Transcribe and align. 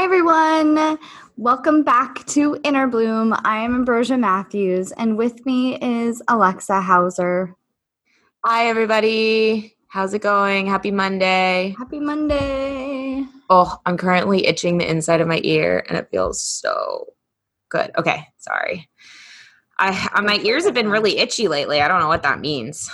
Hi, 0.00 0.04
everyone. 0.04 0.98
Welcome 1.36 1.82
back 1.82 2.24
to 2.28 2.58
Inner 2.64 2.86
Bloom. 2.86 3.34
I 3.44 3.58
am 3.58 3.74
Ambrosia 3.74 4.16
Matthews, 4.16 4.92
and 4.92 5.18
with 5.18 5.44
me 5.44 5.76
is 5.76 6.22
Alexa 6.26 6.80
Hauser. 6.80 7.54
Hi, 8.42 8.68
everybody. 8.68 9.76
How's 9.88 10.14
it 10.14 10.22
going? 10.22 10.66
Happy 10.66 10.90
Monday. 10.90 11.74
Happy 11.76 12.00
Monday. 12.00 13.26
Oh, 13.50 13.78
I'm 13.84 13.98
currently 13.98 14.46
itching 14.46 14.78
the 14.78 14.90
inside 14.90 15.20
of 15.20 15.28
my 15.28 15.42
ear, 15.44 15.84
and 15.86 15.98
it 15.98 16.08
feels 16.10 16.42
so 16.42 17.12
good. 17.68 17.90
Okay, 17.98 18.26
sorry. 18.38 18.88
I 19.78 20.22
my 20.22 20.38
ears 20.42 20.64
have 20.64 20.72
been 20.72 20.88
really 20.88 21.18
itchy 21.18 21.46
lately. 21.46 21.82
I 21.82 21.88
don't 21.88 22.00
know 22.00 22.08
what 22.08 22.22
that 22.22 22.40
means. 22.40 22.90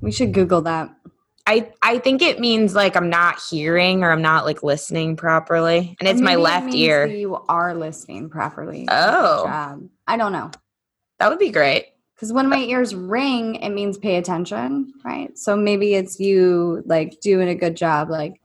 We 0.00 0.10
should 0.10 0.34
Google 0.34 0.62
that. 0.62 0.90
I 1.48 1.72
I 1.80 1.98
think 1.98 2.20
it 2.20 2.38
means 2.38 2.74
like 2.74 2.94
I'm 2.94 3.08
not 3.08 3.40
hearing 3.40 4.04
or 4.04 4.10
I'm 4.10 4.20
not 4.20 4.44
like 4.44 4.62
listening 4.62 5.16
properly, 5.16 5.96
and 5.98 6.06
it's 6.06 6.20
my 6.20 6.34
left 6.34 6.74
it 6.74 6.74
ear. 6.74 7.06
You 7.06 7.36
are 7.48 7.74
listening 7.74 8.28
properly. 8.28 8.86
Oh, 8.90 9.46
I 10.06 10.16
don't 10.18 10.32
know. 10.32 10.50
That 11.18 11.30
would 11.30 11.38
be 11.38 11.50
great. 11.50 11.86
Because 12.14 12.34
when 12.34 12.50
my 12.50 12.58
ears 12.58 12.94
ring, 12.94 13.54
it 13.56 13.70
means 13.70 13.96
pay 13.96 14.16
attention, 14.16 14.92
right? 15.04 15.38
So 15.38 15.56
maybe 15.56 15.94
it's 15.94 16.20
you 16.20 16.82
like 16.84 17.18
doing 17.20 17.48
a 17.48 17.54
good 17.54 17.76
job. 17.76 18.10
Like 18.10 18.42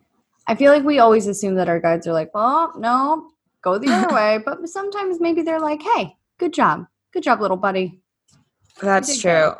I 0.47 0.55
feel 0.55 0.71
like 0.71 0.83
we 0.83 0.99
always 0.99 1.27
assume 1.27 1.55
that 1.55 1.67
our 1.67 1.81
guides 1.81 2.07
are 2.07 2.13
like, 2.13 2.33
well, 2.33 2.71
no, 2.77 3.31
go 3.61 3.77
the 3.77 3.91
other 3.91 4.15
way. 4.15 4.39
But 4.45 4.69
sometimes 4.69 5.19
maybe 5.19 5.41
they're 5.41 5.59
like, 5.59 5.81
hey, 5.81 6.15
good 6.37 6.53
job, 6.53 6.85
good 7.11 7.23
job, 7.23 7.41
little 7.41 7.57
buddy. 7.57 7.99
That's 8.79 9.19
true. 9.19 9.55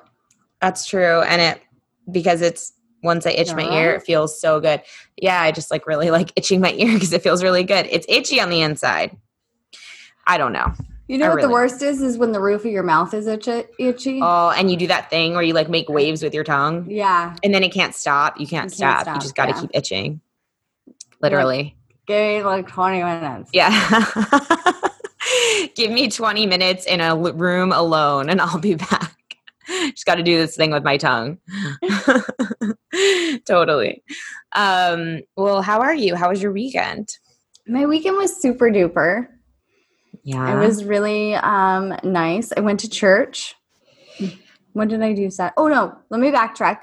That's 0.61 0.85
true, 0.85 1.23
and 1.23 1.41
it 1.41 1.61
because 2.09 2.41
it's 2.41 2.71
once 3.03 3.25
I 3.25 3.31
itch 3.31 3.53
my 3.53 3.69
ear, 3.69 3.95
it 3.95 4.03
feels 4.03 4.39
so 4.39 4.59
good. 4.59 4.81
Yeah, 5.17 5.41
I 5.41 5.51
just 5.51 5.71
like 5.71 5.85
really 5.85 6.09
like 6.19 6.31
itching 6.35 6.61
my 6.61 6.73
ear 6.73 6.93
because 6.93 7.13
it 7.13 7.21
feels 7.21 7.43
really 7.43 7.63
good. 7.63 7.87
It's 7.91 8.05
itchy 8.09 8.39
on 8.39 8.49
the 8.49 8.61
inside. 8.61 9.15
I 10.25 10.37
don't 10.37 10.53
know. 10.53 10.73
You 11.07 11.17
know 11.17 11.25
I 11.25 11.29
what 11.29 11.35
really 11.35 11.47
the 11.47 11.53
worst 11.53 11.81
is? 11.81 12.01
Is 12.01 12.17
when 12.17 12.31
the 12.31 12.39
roof 12.39 12.63
of 12.63 12.71
your 12.71 12.83
mouth 12.83 13.13
is 13.13 13.27
itchy, 13.27 13.65
itchy. 13.77 14.19
Oh, 14.21 14.53
and 14.57 14.71
you 14.71 14.77
do 14.77 14.87
that 14.87 15.09
thing 15.09 15.33
where 15.33 15.43
you 15.43 15.53
like 15.53 15.69
make 15.69 15.89
waves 15.89 16.23
with 16.23 16.33
your 16.33 16.45
tongue. 16.45 16.89
Yeah. 16.89 17.35
And 17.43 17.53
then 17.53 17.61
it 17.61 17.73
can't 17.73 17.93
stop. 17.93 18.39
You 18.39 18.47
can't, 18.47 18.71
you 18.71 18.77
stop. 18.77 18.95
can't 18.95 19.01
stop. 19.01 19.15
You 19.15 19.21
just 19.21 19.35
got 19.35 19.45
to 19.47 19.51
yeah. 19.51 19.61
keep 19.61 19.71
itching. 19.73 20.21
Literally. 21.21 21.63
Like, 21.63 22.07
give 22.07 22.37
me 22.37 22.43
like 22.43 22.67
20 22.69 23.03
minutes. 23.03 23.49
Yeah. 23.53 24.05
give 25.75 25.91
me 25.91 26.09
20 26.09 26.45
minutes 26.45 26.85
in 26.85 27.01
a 27.01 27.15
room 27.15 27.71
alone 27.71 28.29
and 28.29 28.41
I'll 28.41 28.59
be 28.59 28.75
back. 28.89 29.15
just 29.91 30.05
got 30.05 30.15
to 30.15 30.23
do 30.23 30.37
this 30.37 30.55
thing 30.55 30.71
with 30.71 30.83
my 30.83 30.97
tongue. 30.97 31.37
totally. 33.47 34.03
Um, 34.55 35.21
well, 35.35 35.61
how 35.61 35.81
are 35.81 35.95
you? 35.95 36.15
How 36.15 36.29
was 36.29 36.41
your 36.41 36.51
weekend? 36.51 37.09
My 37.67 37.85
weekend 37.85 38.17
was 38.17 38.35
super 38.35 38.69
duper. 38.69 39.27
Yeah. 40.23 40.55
It 40.55 40.65
was 40.65 40.83
really 40.83 41.35
um, 41.35 41.95
nice. 42.03 42.51
I 42.55 42.61
went 42.61 42.79
to 42.81 42.89
church. 42.89 43.55
What 44.73 44.89
did 44.89 45.01
I 45.01 45.13
do? 45.13 45.29
That 45.29 45.53
oh 45.57 45.67
no, 45.67 45.95
let 46.09 46.19
me 46.19 46.31
backtrack. 46.31 46.79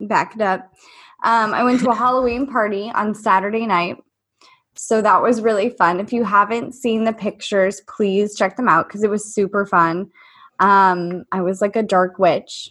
Back 0.00 0.34
it 0.34 0.42
up. 0.42 0.72
Um, 1.24 1.54
I 1.54 1.62
went 1.62 1.80
to 1.80 1.90
a 1.90 1.94
Halloween 2.04 2.46
party 2.46 2.90
on 2.94 3.14
Saturday 3.14 3.66
night. 3.66 3.96
So 4.74 5.02
that 5.02 5.22
was 5.22 5.42
really 5.42 5.70
fun. 5.70 6.00
If 6.00 6.12
you 6.12 6.24
haven't 6.24 6.72
seen 6.74 7.04
the 7.04 7.12
pictures, 7.12 7.82
please 7.88 8.34
check 8.34 8.56
them 8.56 8.68
out 8.68 8.88
because 8.88 9.02
it 9.02 9.10
was 9.10 9.34
super 9.34 9.66
fun. 9.66 10.10
Um, 10.62 11.24
I 11.32 11.42
was 11.42 11.60
like 11.60 11.74
a 11.76 11.82
dark 11.82 12.18
witch. 12.18 12.70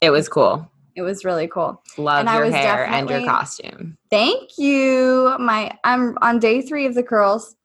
It 0.00 0.10
was 0.10 0.28
cool. 0.28 0.70
It 0.94 1.02
was 1.02 1.24
really 1.24 1.48
cool. 1.48 1.82
Love 1.98 2.26
and 2.26 2.36
your 2.36 2.50
hair 2.50 2.86
and 2.86 3.10
your 3.10 3.24
costume. 3.24 3.98
Thank 4.08 4.56
you. 4.56 5.36
My 5.38 5.76
I'm 5.84 6.16
on 6.22 6.38
day 6.38 6.62
three 6.62 6.86
of 6.86 6.94
the 6.94 7.02
curls. 7.02 7.56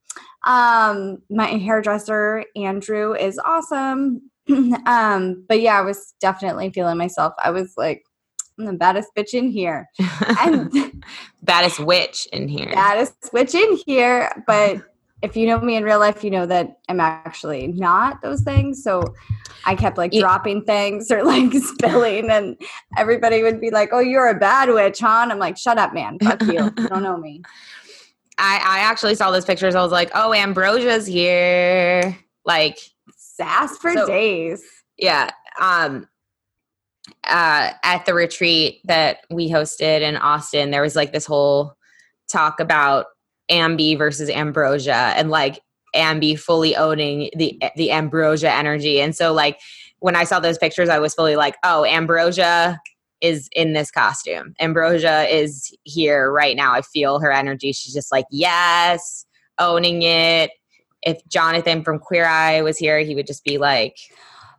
Um, 0.45 1.19
my 1.29 1.45
hairdresser 1.45 2.45
Andrew 2.55 3.13
is 3.13 3.39
awesome. 3.45 4.29
um, 4.85 5.45
but 5.47 5.61
yeah, 5.61 5.77
I 5.77 5.81
was 5.81 6.13
definitely 6.19 6.71
feeling 6.71 6.97
myself. 6.97 7.33
I 7.41 7.51
was 7.51 7.73
like, 7.77 8.03
I'm 8.57 8.65
the 8.65 8.73
baddest 8.73 9.09
bitch 9.15 9.33
in 9.33 9.49
here. 9.49 9.87
And 10.39 11.03
baddest 11.43 11.79
witch 11.79 12.27
in 12.33 12.47
here. 12.47 12.71
Baddest 12.73 13.29
witch 13.33 13.53
in 13.53 13.77
here. 13.85 14.31
But 14.47 14.81
if 15.21 15.37
you 15.37 15.45
know 15.45 15.59
me 15.59 15.75
in 15.75 15.83
real 15.83 15.99
life, 15.99 16.23
you 16.23 16.31
know 16.31 16.45
that 16.47 16.79
I'm 16.89 16.99
actually 16.99 17.67
not 17.67 18.21
those 18.21 18.41
things. 18.41 18.83
So 18.83 19.03
I 19.65 19.75
kept 19.75 19.97
like 19.97 20.11
dropping 20.11 20.63
things 20.65 21.11
or 21.11 21.23
like 21.23 21.53
spilling, 21.75 22.29
and 22.29 22.59
everybody 22.97 23.43
would 23.43 23.61
be 23.61 23.69
like, 23.69 23.89
"Oh, 23.91 23.99
you're 23.99 24.29
a 24.29 24.39
bad 24.39 24.69
witch, 24.69 24.99
huh?" 24.99 25.19
And 25.23 25.31
I'm 25.31 25.39
like, 25.39 25.57
"Shut 25.57 25.77
up, 25.77 25.93
man! 25.93 26.17
Fuck 26.19 26.41
you! 26.43 26.53
you 26.77 26.87
don't 26.87 27.03
know 27.03 27.17
me." 27.17 27.41
I 28.37 28.59
I 28.63 28.79
actually 28.79 29.15
saw 29.15 29.31
those 29.31 29.45
pictures. 29.45 29.75
I 29.75 29.83
was 29.83 29.91
like, 29.91 30.11
"Oh, 30.15 30.33
Ambrosia's 30.33 31.05
here!" 31.05 32.17
Like 32.45 32.79
sass 33.15 33.77
for 33.77 33.93
so, 33.93 34.07
days. 34.07 34.63
Yeah. 34.97 35.29
Um. 35.59 36.07
Uh, 37.27 37.71
at 37.83 38.05
the 38.05 38.13
retreat 38.13 38.79
that 38.85 39.25
we 39.29 39.49
hosted 39.49 40.01
in 40.01 40.15
Austin, 40.15 40.71
there 40.71 40.81
was 40.81 40.95
like 40.95 41.11
this 41.11 41.25
whole 41.25 41.75
talk 42.29 42.59
about 42.59 43.07
Ambi 43.51 43.97
versus 43.97 44.29
Ambrosia 44.29 45.13
and 45.15 45.29
like 45.29 45.59
Ambi 45.95 46.39
fully 46.39 46.75
owning 46.75 47.29
the 47.35 47.59
the 47.75 47.91
Ambrosia 47.91 48.51
energy. 48.51 49.01
And 49.01 49.15
so 49.15 49.33
like 49.33 49.59
when 49.99 50.15
I 50.15 50.23
saw 50.23 50.39
those 50.39 50.57
pictures, 50.57 50.89
I 50.89 50.99
was 50.99 51.13
fully 51.13 51.35
like, 51.35 51.55
oh, 51.63 51.85
Ambrosia 51.85 52.79
is 53.19 53.49
in 53.51 53.73
this 53.73 53.91
costume. 53.91 54.55
Ambrosia 54.59 55.23
is 55.23 55.75
here 55.83 56.31
right 56.31 56.55
now. 56.55 56.73
I 56.73 56.81
feel 56.81 57.19
her 57.19 57.31
energy. 57.31 57.71
She's 57.71 57.93
just 57.93 58.11
like, 58.11 58.25
yes, 58.31 59.25
owning 59.59 60.01
it. 60.01 60.51
If 61.03 61.19
Jonathan 61.27 61.83
from 61.83 61.99
Queer 61.99 62.25
Eye 62.25 62.61
was 62.61 62.77
here, 62.77 62.99
he 62.99 63.13
would 63.13 63.27
just 63.27 63.43
be 63.43 63.57
like, 63.57 63.95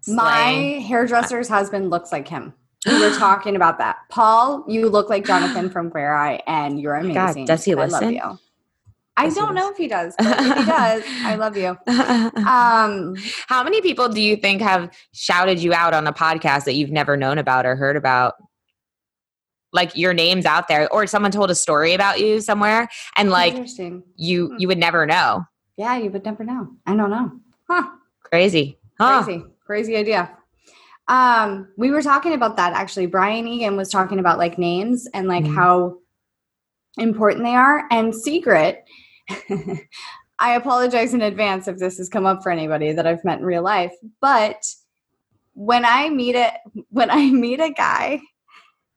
my 0.09 0.81
hairdresser's 0.87 1.49
husband 1.49 1.91
looks 1.91 2.11
like 2.11 2.27
him. 2.27 2.55
We 2.87 2.99
were 2.99 3.15
talking 3.17 3.55
about 3.55 3.79
that. 3.79 3.99
Paul, 4.09 4.65
you 4.67 4.89
look 4.89 5.09
like 5.09 5.25
Jonathan 5.25 5.71
from 5.71 5.91
Queer 5.91 6.13
Eye, 6.13 6.43
and 6.47 6.81
you're 6.81 6.97
oh 6.97 7.01
amazing. 7.01 7.45
God, 7.45 7.47
does 7.47 7.65
he 7.65 7.75
listen? 7.75 7.95
I 7.95 8.01
love 8.01 8.13
you. 8.13 8.39
I 9.17 9.29
don't 9.29 9.55
know 9.55 9.71
if 9.71 9.77
he 9.77 9.89
does, 9.89 10.15
but 10.19 10.41
if 10.41 10.57
he 10.59 10.65
does, 10.65 11.03
I 11.25 11.35
love 11.37 11.57
you. 11.57 11.77
Um, 12.43 13.15
How 13.47 13.63
many 13.63 13.81
people 13.81 14.09
do 14.09 14.21
you 14.21 14.37
think 14.37 14.63
have 14.63 14.91
shouted 15.13 15.59
you 15.59 15.73
out 15.75 15.95
on 15.95 16.07
a 16.07 16.13
podcast 16.13 16.65
that 16.65 16.75
you've 16.75 16.91
never 16.91 17.17
known 17.17 17.39
about 17.39 17.67
or 17.67 17.77
heard 17.77 17.97
about? 17.97 18.35
Like 19.73 19.97
your 19.97 20.13
name's 20.13 20.45
out 20.45 20.69
there, 20.69 20.93
or 20.93 21.07
someone 21.07 21.31
told 21.31 21.51
a 21.51 21.55
story 21.55 21.95
about 21.95 22.21
you 22.21 22.41
somewhere, 22.41 22.89
and 23.17 23.31
like 23.31 23.55
you, 24.17 24.49
hmm. 24.49 24.57
you 24.59 24.69
would 24.69 24.79
never 24.79 25.07
know. 25.07 25.45
Yeah, 25.77 25.97
you 25.97 26.11
would 26.11 26.25
never 26.25 26.45
know. 26.45 26.69
I 26.87 26.95
don't 26.97 27.11
know. 27.11 27.33
Huh? 27.69 27.89
Crazy. 28.25 28.79
Huh. 28.99 29.23
Crazy. 29.23 29.45
Crazy 29.65 29.97
idea. 29.97 30.31
Um, 31.09 31.69
we 31.77 31.91
were 31.91 32.03
talking 32.03 32.33
about 32.33 32.57
that 32.57 32.73
actually. 32.73 33.07
Brian 33.07 33.47
Egan 33.47 33.77
was 33.77 33.91
talking 33.91 34.19
about 34.19 34.39
like 34.39 34.59
names 34.59 35.09
and 35.15 35.29
like 35.29 35.45
mm. 35.45 35.55
how 35.55 35.99
important 36.99 37.45
they 37.45 37.55
are. 37.55 37.87
And 37.91 38.15
secret 38.15 38.85
I 40.39 40.55
apologize 40.55 41.15
in 41.15 41.23
advance 41.23 41.69
if 41.69 41.79
this 41.79 41.99
has 41.99 42.09
come 42.09 42.27
up 42.27 42.43
for 42.43 42.51
anybody 42.51 42.93
that 42.93 43.07
I've 43.07 43.25
met 43.25 43.39
in 43.39 43.45
real 43.45 43.63
life, 43.63 43.93
but 44.21 44.65
when 45.55 45.85
I 45.85 46.09
meet 46.09 46.35
it 46.35 46.53
when 46.91 47.11
I 47.11 47.31
meet 47.31 47.61
a 47.61 47.71
guy, 47.71 48.21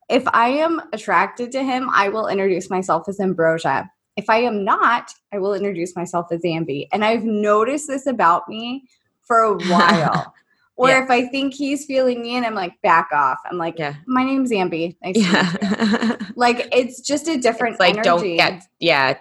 if 0.10 0.24
I 0.28 0.50
am 0.50 0.82
attracted 0.94 1.52
to 1.54 1.64
him, 1.64 1.90
I 1.94 2.10
will 2.10 2.28
introduce 2.28 2.70
myself 2.70 3.08
as 3.08 3.20
Ambrosia. 3.20 3.90
If 4.16 4.30
I 4.30 4.38
am 4.38 4.64
not, 4.64 5.12
I 5.34 5.40
will 5.40 5.54
introduce 5.54 5.96
myself 5.96 6.28
as 6.32 6.42
Ambi. 6.42 6.88
And 6.94 7.04
I've 7.04 7.26
noticed 7.26 7.88
this 7.88 8.06
about 8.06 8.48
me 8.48 8.88
for 9.22 9.42
a 9.42 9.54
while. 9.68 10.34
Or 10.78 10.90
Yeah. 10.90 11.04
if 11.04 11.10
I 11.10 11.28
think 11.28 11.54
he's 11.54 11.86
feeling 11.86 12.22
me 12.22 12.36
and 12.36 12.46
I'm 12.46 12.54
like, 12.56 12.74
back 12.82 13.10
off. 13.14 13.38
I'm 13.50 13.58
like, 13.58 13.80
Yeah. 13.80 13.96
my 14.08 14.24
name's 14.26 14.52
Ambi. 14.52 14.96
Nice 15.02 15.16
to 15.16 15.20
meet 15.20 15.28
you. 15.28 15.32
Yeah. 15.32 16.18
Like 16.38 16.68
it's 16.74 17.00
just 17.00 17.30
a 17.30 17.38
different 17.38 17.76
it's 17.76 17.80
like 17.80 17.94
energy. 17.94 18.36
don't 18.36 18.38
get 18.38 18.64
yeah, 18.80 19.18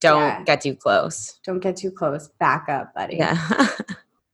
don't 0.00 0.20
Yeah. 0.20 0.42
get 0.44 0.60
too 0.62 0.74
close. 0.74 1.38
don't 1.44 1.60
get 1.60 1.76
too 1.76 1.92
close. 1.92 2.26
Back 2.40 2.68
up, 2.68 2.92
buddy. 2.92 3.16
Yeah. 3.18 3.38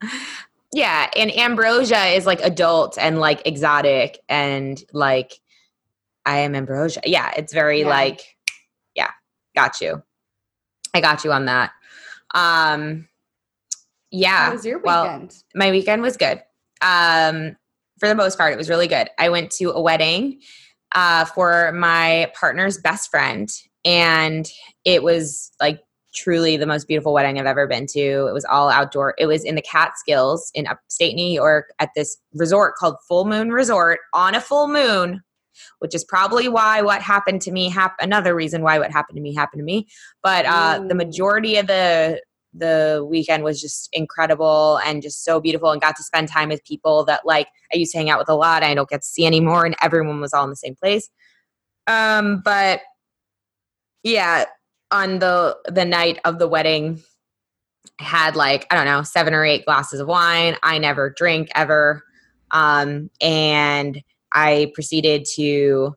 yeah, 0.72 1.10
and 1.14 1.30
ambrosia 1.36 2.06
is 2.06 2.24
like 2.24 2.40
adult 2.40 2.96
and 2.98 3.18
like 3.20 3.46
exotic 3.46 4.18
and 4.30 4.82
like 4.94 5.32
I 6.24 6.38
am 6.38 6.54
ambrosia. 6.54 7.02
Yeah, 7.04 7.30
it's 7.36 7.52
very 7.52 7.84
like 7.84 8.36
yeah, 8.94 9.10
got 9.54 9.80
you. 9.82 10.02
I 10.94 11.00
got 11.02 11.22
you 11.24 11.32
on 11.32 11.44
that. 11.46 11.72
Um 12.34 13.08
yeah. 14.10 14.46
How 14.46 14.52
was 14.52 14.64
your 14.64 14.78
well, 14.78 15.04
weekend? 15.04 15.34
my 15.54 15.70
weekend 15.70 16.00
was 16.00 16.16
good. 16.16 16.42
Um, 16.82 17.56
for 17.98 18.08
the 18.08 18.14
most 18.14 18.36
part, 18.36 18.52
it 18.52 18.56
was 18.56 18.68
really 18.68 18.88
good. 18.88 19.08
I 19.18 19.28
went 19.28 19.50
to 19.52 19.70
a 19.70 19.80
wedding 19.80 20.40
uh, 20.94 21.24
for 21.24 21.72
my 21.72 22.30
partner's 22.38 22.78
best 22.78 23.10
friend, 23.10 23.48
and 23.84 24.50
it 24.84 25.02
was 25.02 25.52
like 25.60 25.80
truly 26.14 26.56
the 26.56 26.66
most 26.66 26.88
beautiful 26.88 27.14
wedding 27.14 27.38
I've 27.38 27.46
ever 27.46 27.66
been 27.66 27.86
to. 27.88 28.26
It 28.26 28.34
was 28.34 28.44
all 28.44 28.68
outdoor. 28.68 29.14
It 29.18 29.26
was 29.26 29.44
in 29.44 29.54
the 29.54 29.62
Catskills 29.62 30.50
in 30.54 30.66
upstate 30.66 31.14
New 31.14 31.26
York 31.26 31.72
at 31.78 31.90
this 31.96 32.18
resort 32.34 32.74
called 32.74 32.96
Full 33.08 33.24
Moon 33.24 33.50
Resort 33.50 34.00
on 34.12 34.34
a 34.34 34.40
full 34.40 34.68
moon. 34.68 35.22
Which 35.80 35.94
is 35.94 36.02
probably 36.02 36.48
why 36.48 36.80
what 36.80 37.02
happened 37.02 37.42
to 37.42 37.52
me 37.52 37.68
hap- 37.68 38.00
another 38.00 38.34
reason 38.34 38.62
why 38.62 38.78
what 38.78 38.90
happened 38.90 39.16
to 39.16 39.22
me 39.22 39.34
happened 39.34 39.60
to 39.60 39.64
me. 39.64 39.86
But 40.22 40.46
uh, 40.46 40.80
the 40.88 40.94
majority 40.94 41.56
of 41.56 41.66
the 41.66 42.22
the 42.54 43.06
weekend 43.08 43.44
was 43.44 43.60
just 43.60 43.88
incredible 43.92 44.78
and 44.84 45.02
just 45.02 45.24
so 45.24 45.40
beautiful 45.40 45.70
and 45.70 45.80
got 45.80 45.96
to 45.96 46.02
spend 46.02 46.28
time 46.28 46.48
with 46.48 46.64
people 46.64 47.04
that 47.04 47.24
like 47.24 47.48
I 47.72 47.76
used 47.76 47.92
to 47.92 47.98
hang 47.98 48.10
out 48.10 48.18
with 48.18 48.28
a 48.28 48.34
lot. 48.34 48.62
I 48.62 48.74
don't 48.74 48.88
get 48.88 49.02
to 49.02 49.06
see 49.06 49.26
anymore 49.26 49.64
and 49.64 49.74
everyone 49.82 50.20
was 50.20 50.34
all 50.34 50.44
in 50.44 50.50
the 50.50 50.56
same 50.56 50.74
place. 50.74 51.08
Um 51.86 52.42
but 52.44 52.80
yeah, 54.02 54.44
on 54.90 55.18
the 55.18 55.56
the 55.66 55.84
night 55.84 56.18
of 56.24 56.38
the 56.38 56.48
wedding 56.48 57.02
I 58.00 58.04
had 58.04 58.36
like 58.36 58.66
I 58.70 58.76
don't 58.76 58.86
know, 58.86 59.02
7 59.02 59.32
or 59.34 59.44
8 59.44 59.64
glasses 59.64 60.00
of 60.00 60.08
wine. 60.08 60.56
I 60.62 60.78
never 60.78 61.10
drink 61.10 61.48
ever. 61.54 62.02
Um 62.50 63.10
and 63.20 64.02
I 64.32 64.72
proceeded 64.74 65.26
to 65.36 65.94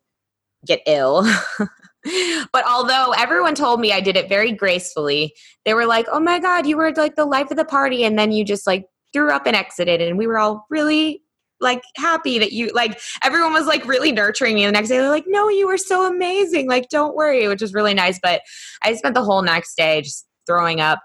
get 0.66 0.81
ill. 0.88 1.28
but 2.52 2.66
although 2.68 3.12
everyone 3.18 3.56
told 3.56 3.80
me 3.80 3.92
I 3.92 4.02
did 4.02 4.18
it 4.18 4.30
very 4.30 4.52
gracefully, 4.52 5.34
they 5.66 5.74
were 5.74 5.86
like, 5.86 6.07
"Oh 6.12 6.19
my 6.19 6.40
god, 6.40 6.66
you 6.66 6.78
were 6.78 6.92
like 6.94 7.16
the 7.16 7.25
life 7.25 7.52
of 7.52 7.57
the 7.57 7.66
party," 7.66 8.04
and 8.04 8.18
then 8.18 8.31
you 8.31 8.46
just 8.46 8.68
like 8.68 8.86
threw 9.13 9.31
up 9.31 9.46
and 9.46 9.56
exited, 9.56 10.02
and 10.02 10.18
we 10.18 10.28
were 10.28 10.38
all 10.38 10.66
really 10.69 11.22
like 11.62 11.81
happy 11.96 12.38
that 12.38 12.52
you 12.52 12.69
like 12.74 13.00
everyone 13.24 13.54
was 13.54 13.66
like 13.66 13.86
really 13.86 14.12
nurturing 14.12 14.56
me 14.56 14.66
the 14.66 14.72
next 14.72 14.90
day 14.90 14.98
they're 14.98 15.10
like 15.10 15.24
no 15.28 15.48
you 15.48 15.66
were 15.66 15.78
so 15.78 16.06
amazing 16.06 16.68
like 16.68 16.90
don't 16.90 17.16
worry 17.16 17.48
which 17.48 17.62
was 17.62 17.74
really 17.74 17.94
nice 17.94 18.19
but 18.22 18.42
i 18.84 18.94
spent 18.94 19.16
the 19.16 19.24
whole 19.24 19.42
next 19.42 19.75
day 19.75 20.01
just 20.01 20.28
throwing 20.46 20.81
up 20.81 21.00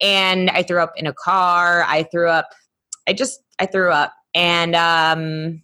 and 0.00 0.50
i 0.50 0.62
threw 0.62 0.80
up 0.80 0.92
in 0.96 1.06
a 1.06 1.12
car 1.12 1.84
i 1.86 2.02
threw 2.02 2.28
up 2.28 2.48
i 3.06 3.12
just 3.12 3.40
i 3.60 3.64
threw 3.64 3.92
up 3.92 4.12
and 4.34 4.74
um 4.74 5.62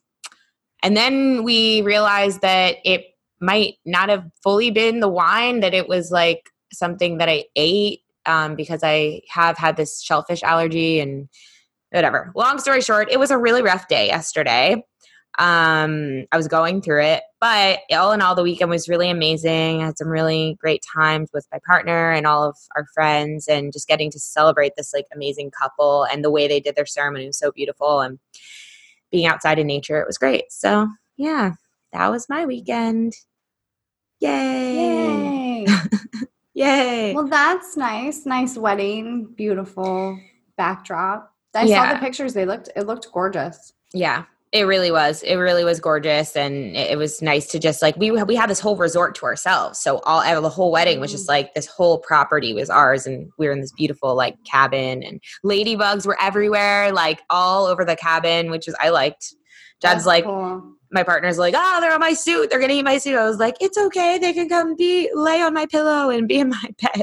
and 0.82 0.96
then 0.96 1.42
we 1.42 1.82
realized 1.82 2.42
that 2.42 2.76
it 2.84 3.06
might 3.40 3.74
not 3.84 4.08
have 4.08 4.24
fully 4.42 4.70
been 4.70 5.00
the 5.00 5.08
wine 5.08 5.60
that 5.60 5.74
it 5.74 5.88
was 5.88 6.10
like 6.10 6.50
something 6.72 7.18
that 7.18 7.28
i 7.28 7.44
ate 7.56 8.00
um, 8.26 8.54
because 8.56 8.80
i 8.82 9.20
have 9.28 9.56
had 9.56 9.76
this 9.76 10.02
shellfish 10.02 10.42
allergy 10.42 11.00
and 11.00 11.28
whatever. 11.90 12.32
Long 12.34 12.58
story 12.58 12.80
short 12.80 13.10
it 13.10 13.18
was 13.18 13.30
a 13.30 13.38
really 13.38 13.62
rough 13.62 13.88
day 13.88 14.06
yesterday. 14.08 14.84
Um 15.38 16.24
i 16.32 16.36
was 16.36 16.48
going 16.48 16.80
through 16.80 17.02
it 17.04 17.22
but 17.40 17.80
all 17.92 18.12
in 18.12 18.22
all 18.22 18.34
the 18.34 18.42
weekend 18.42 18.70
was 18.70 18.88
really 18.88 19.10
amazing. 19.10 19.82
I 19.82 19.86
had 19.86 19.98
some 19.98 20.08
really 20.08 20.56
great 20.60 20.82
times 20.94 21.30
with 21.32 21.46
my 21.52 21.58
partner 21.66 22.10
and 22.10 22.26
all 22.26 22.48
of 22.48 22.56
our 22.74 22.86
friends 22.94 23.46
and 23.46 23.72
just 23.72 23.86
getting 23.86 24.10
to 24.12 24.18
celebrate 24.18 24.72
this 24.76 24.92
like 24.94 25.06
amazing 25.14 25.50
couple 25.50 26.04
and 26.04 26.24
the 26.24 26.30
way 26.30 26.48
they 26.48 26.60
did 26.60 26.74
their 26.74 26.86
ceremony 26.86 27.26
was 27.26 27.38
so 27.38 27.52
beautiful 27.52 28.00
and 28.00 28.18
being 29.12 29.26
outside 29.26 29.58
in 29.58 29.66
nature 29.66 30.00
it 30.00 30.06
was 30.06 30.18
great. 30.18 30.50
So 30.50 30.88
yeah 31.16 31.52
that 31.92 32.10
was 32.10 32.28
my 32.28 32.44
weekend 32.44 33.12
yay 34.20 34.96
Yay. 35.66 35.66
yay 36.54 36.96
well, 37.16 37.26
that's 37.26 37.76
nice. 37.76 38.26
Nice 38.26 38.58
wedding. 38.58 39.32
Beautiful 39.36 40.18
backdrop. 40.56 41.32
I 41.54 41.66
saw 41.66 41.94
the 41.94 41.98
pictures. 41.98 42.34
They 42.34 42.44
looked 42.44 42.68
it 42.76 42.82
looked 42.82 43.10
gorgeous. 43.10 43.72
Yeah, 43.94 44.24
it 44.52 44.64
really 44.64 44.90
was. 44.90 45.22
It 45.22 45.36
really 45.36 45.64
was 45.64 45.80
gorgeous, 45.80 46.36
and 46.36 46.76
it, 46.76 46.90
it 46.90 46.98
was 46.98 47.22
nice 47.22 47.46
to 47.52 47.58
just 47.58 47.80
like 47.80 47.96
we 47.96 48.10
we 48.10 48.36
had 48.36 48.50
this 48.50 48.60
whole 48.60 48.76
resort 48.76 49.14
to 49.16 49.24
ourselves. 49.24 49.80
So 49.80 50.00
all 50.00 50.42
the 50.42 50.48
whole 50.50 50.70
wedding 50.70 51.00
was 51.00 51.10
just 51.10 51.24
mm. 51.24 51.30
like 51.30 51.54
this 51.54 51.66
whole 51.66 51.98
property 51.98 52.52
was 52.52 52.68
ours, 52.68 53.06
and 53.06 53.30
we 53.38 53.46
were 53.46 53.52
in 53.52 53.62
this 53.62 53.72
beautiful 53.72 54.14
like 54.14 54.36
cabin, 54.44 55.02
and 55.02 55.22
ladybugs 55.42 56.06
were 56.06 56.18
everywhere, 56.20 56.92
like 56.92 57.22
all 57.30 57.64
over 57.64 57.84
the 57.84 57.96
cabin, 57.96 58.50
which 58.50 58.68
is 58.68 58.76
I 58.78 58.90
liked. 58.90 59.34
Dad's 59.80 60.04
That's 60.04 60.06
like, 60.06 60.24
cool. 60.24 60.75
My 60.90 61.02
partner's 61.02 61.38
like, 61.38 61.54
oh, 61.56 61.78
they're 61.80 61.92
on 61.92 62.00
my 62.00 62.12
suit. 62.12 62.50
They're 62.50 62.60
gonna 62.60 62.74
eat 62.74 62.82
my 62.82 62.98
suit. 62.98 63.16
I 63.16 63.26
was 63.26 63.38
like, 63.38 63.56
it's 63.60 63.78
okay. 63.78 64.18
They 64.18 64.32
can 64.32 64.48
come 64.48 64.76
be 64.76 65.10
lay 65.14 65.42
on 65.42 65.54
my 65.54 65.66
pillow 65.66 66.10
and 66.10 66.28
be 66.28 66.38
in 66.38 66.50
my 66.50 66.74
bed. 66.82 67.02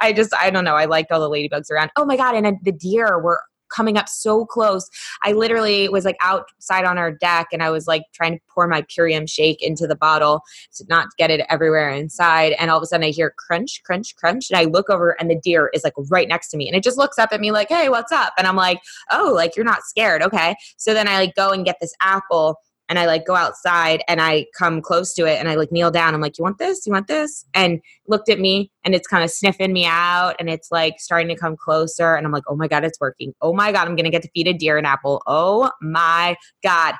I 0.00 0.12
just, 0.12 0.34
I 0.34 0.50
don't 0.50 0.64
know. 0.64 0.76
I 0.76 0.84
liked 0.84 1.10
all 1.10 1.20
the 1.20 1.30
ladybugs 1.30 1.70
around. 1.70 1.90
Oh 1.96 2.04
my 2.04 2.16
god! 2.16 2.34
And 2.34 2.58
the 2.62 2.72
deer 2.72 3.20
were 3.20 3.40
coming 3.74 3.96
up 3.96 4.08
so 4.08 4.44
close. 4.46 4.88
I 5.22 5.32
literally 5.32 5.88
was 5.88 6.04
like 6.04 6.16
outside 6.20 6.84
on 6.84 6.98
our 6.98 7.10
deck, 7.10 7.48
and 7.52 7.62
I 7.62 7.70
was 7.70 7.86
like 7.86 8.02
trying 8.12 8.34
to 8.34 8.40
pour 8.52 8.68
my 8.68 8.82
Purium 8.82 9.28
shake 9.28 9.62
into 9.62 9.86
the 9.86 9.96
bottle 9.96 10.42
to 10.76 10.84
not 10.88 11.08
get 11.18 11.30
it 11.30 11.44
everywhere 11.50 11.90
inside. 11.90 12.52
And 12.58 12.70
all 12.70 12.76
of 12.76 12.82
a 12.82 12.86
sudden, 12.86 13.04
I 13.04 13.10
hear 13.10 13.34
crunch, 13.36 13.82
crunch, 13.84 14.14
crunch, 14.16 14.50
and 14.50 14.58
I 14.58 14.64
look 14.64 14.90
over, 14.90 15.16
and 15.20 15.30
the 15.30 15.40
deer 15.42 15.70
is 15.74 15.84
like 15.84 15.94
right 16.10 16.28
next 16.28 16.48
to 16.50 16.56
me, 16.56 16.68
and 16.68 16.76
it 16.76 16.84
just 16.84 16.98
looks 16.98 17.18
up 17.18 17.30
at 17.32 17.40
me 17.40 17.50
like, 17.50 17.68
"Hey, 17.68 17.88
what's 17.88 18.12
up?" 18.12 18.32
And 18.38 18.46
I'm 18.46 18.56
like, 18.56 18.80
"Oh, 19.10 19.32
like 19.34 19.56
you're 19.56 19.64
not 19.64 19.82
scared, 19.82 20.22
okay?" 20.22 20.54
So 20.76 20.94
then 20.94 21.08
I 21.08 21.16
like 21.16 21.34
go 21.34 21.50
and 21.50 21.64
get 21.64 21.76
this 21.80 21.92
apple 22.00 22.56
and 22.88 22.98
I 22.98 23.06
like 23.06 23.26
go 23.26 23.34
outside 23.34 24.02
and 24.08 24.20
I 24.20 24.46
come 24.56 24.82
close 24.82 25.14
to 25.14 25.24
it 25.24 25.38
and 25.38 25.48
I 25.48 25.54
like 25.54 25.72
kneel 25.72 25.90
down. 25.90 26.14
I'm 26.14 26.20
like, 26.20 26.38
you 26.38 26.44
want 26.44 26.58
this? 26.58 26.86
You 26.86 26.92
want 26.92 27.06
this? 27.06 27.44
And 27.54 27.80
looked 28.08 28.28
at 28.28 28.38
me 28.38 28.70
and 28.84 28.94
it's 28.94 29.08
kind 29.08 29.24
of 29.24 29.30
sniffing 29.30 29.72
me 29.72 29.86
out 29.86 30.34
and 30.38 30.50
it's 30.50 30.70
like 30.70 31.00
starting 31.00 31.28
to 31.28 31.36
come 31.36 31.56
closer. 31.56 32.14
And 32.14 32.26
I'm 32.26 32.32
like, 32.32 32.44
oh 32.48 32.56
my 32.56 32.68
God, 32.68 32.84
it's 32.84 33.00
working. 33.00 33.32
Oh 33.40 33.52
my 33.52 33.72
God, 33.72 33.88
I'm 33.88 33.96
going 33.96 34.04
to 34.04 34.10
get 34.10 34.22
to 34.22 34.30
feed 34.34 34.48
a 34.48 34.52
deer 34.52 34.76
an 34.76 34.84
apple. 34.84 35.22
Oh 35.26 35.70
my 35.80 36.36
God. 36.62 36.94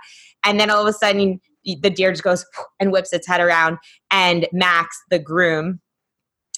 And 0.44 0.58
then 0.58 0.70
all 0.70 0.80
of 0.80 0.88
a 0.88 0.92
sudden, 0.92 1.40
the 1.64 1.90
deer 1.90 2.12
just 2.12 2.22
goes 2.22 2.44
and 2.78 2.92
whips 2.92 3.12
its 3.12 3.26
head 3.26 3.40
around. 3.40 3.78
And 4.10 4.46
Max, 4.52 4.96
the 5.10 5.18
groom, 5.18 5.80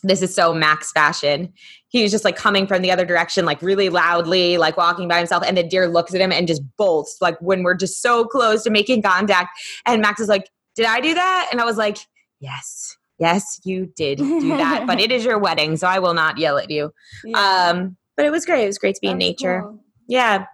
this 0.09 0.23
is 0.23 0.35
so 0.35 0.55
Max 0.55 0.93
fashion. 0.93 1.53
He 1.89 2.03
was 2.03 2.11
just 2.13 2.25
like 2.25 2.37
coming 2.37 2.67
from 2.67 2.83
the 2.83 2.91
other 2.91 3.05
direction, 3.05 3.45
like 3.45 3.61
really 3.63 3.89
loudly, 3.89 4.59
like 4.59 4.77
walking 4.77 5.09
by 5.09 5.19
himself. 5.19 5.43
And 5.47 5.57
the 5.57 5.63
deer 5.63 5.89
looks 5.89 6.15
at 6.15 6.21
him 6.21 6.33
and 6.33 6.47
just 6.47 6.63
bolts, 6.77 7.17
like 7.21 7.37
when 7.41 7.63
we're 7.63 7.75
just 7.77 8.03
so 8.03 8.25
close 8.25 8.63
to 8.65 8.71
making 8.71 9.03
contact. 9.03 9.51
And 9.87 10.03
Max 10.03 10.21
is 10.21 10.29
like, 10.29 10.49
Did 10.75 10.87
I 10.87 11.01
do 11.01 11.15
that? 11.15 11.49
And 11.53 11.61
I 11.61 11.65
was 11.65 11.77
like, 11.77 11.99
Yes, 12.41 12.97
yes, 13.19 13.61
you 13.65 13.87
did 13.97 14.19
do 14.19 14.49
that. 14.57 14.87
but 14.87 15.01
it 15.01 15.11
is 15.11 15.25
your 15.25 15.39
wedding, 15.39 15.77
so 15.77 15.87
I 15.87 15.99
will 15.99 16.15
not 16.15 16.39
yell 16.39 16.59
at 16.59 16.71
you. 16.71 16.93
Yeah, 17.25 17.71
Um, 17.73 17.97
but 18.17 18.27
it 18.27 18.31
was 18.31 18.45
great. 18.45 18.65
It 18.65 18.67
was 18.67 18.79
great 18.79 18.95
to 18.97 19.01
be 19.01 19.09
in 19.09 19.19
nature. 19.19 19.63
cool. 19.63 19.81
Yeah. 20.09 20.45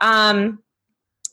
Um, 0.00 0.58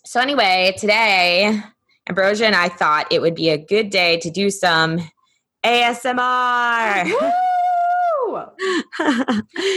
so 0.05 0.19
anyway, 0.21 0.73
today, 0.77 1.61
Ambrosia 2.07 2.45
and 2.47 2.55
I 2.55 2.69
thought 2.69 3.11
it 3.11 3.21
would 3.21 3.35
be 3.35 3.49
a 3.49 3.57
good 3.57 3.89
day 3.89 4.17
to 4.19 4.29
do 4.31 4.49
some 4.49 4.99
ASMR. 5.65 7.31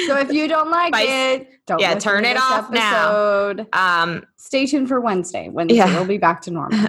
So 0.07 0.17
if 0.19 0.33
you 0.33 0.49
don't 0.49 0.71
like 0.71 0.95
Spice- 0.95 1.09
it, 1.41 1.49
don't 1.67 1.81
Yeah, 1.81 1.99
turn 1.99 2.25
it 2.25 2.37
off 2.37 2.71
now. 2.71 3.55
um, 3.73 4.25
Stay 4.37 4.67
tuned 4.67 4.89
for 4.89 5.01
Wednesday. 5.01 5.49
Wednesday 5.49 5.77
Yeah. 5.77 5.95
we'll 5.95 6.05
be 6.07 6.19
back 6.19 6.41
to 6.43 6.51
normal. 6.51 6.89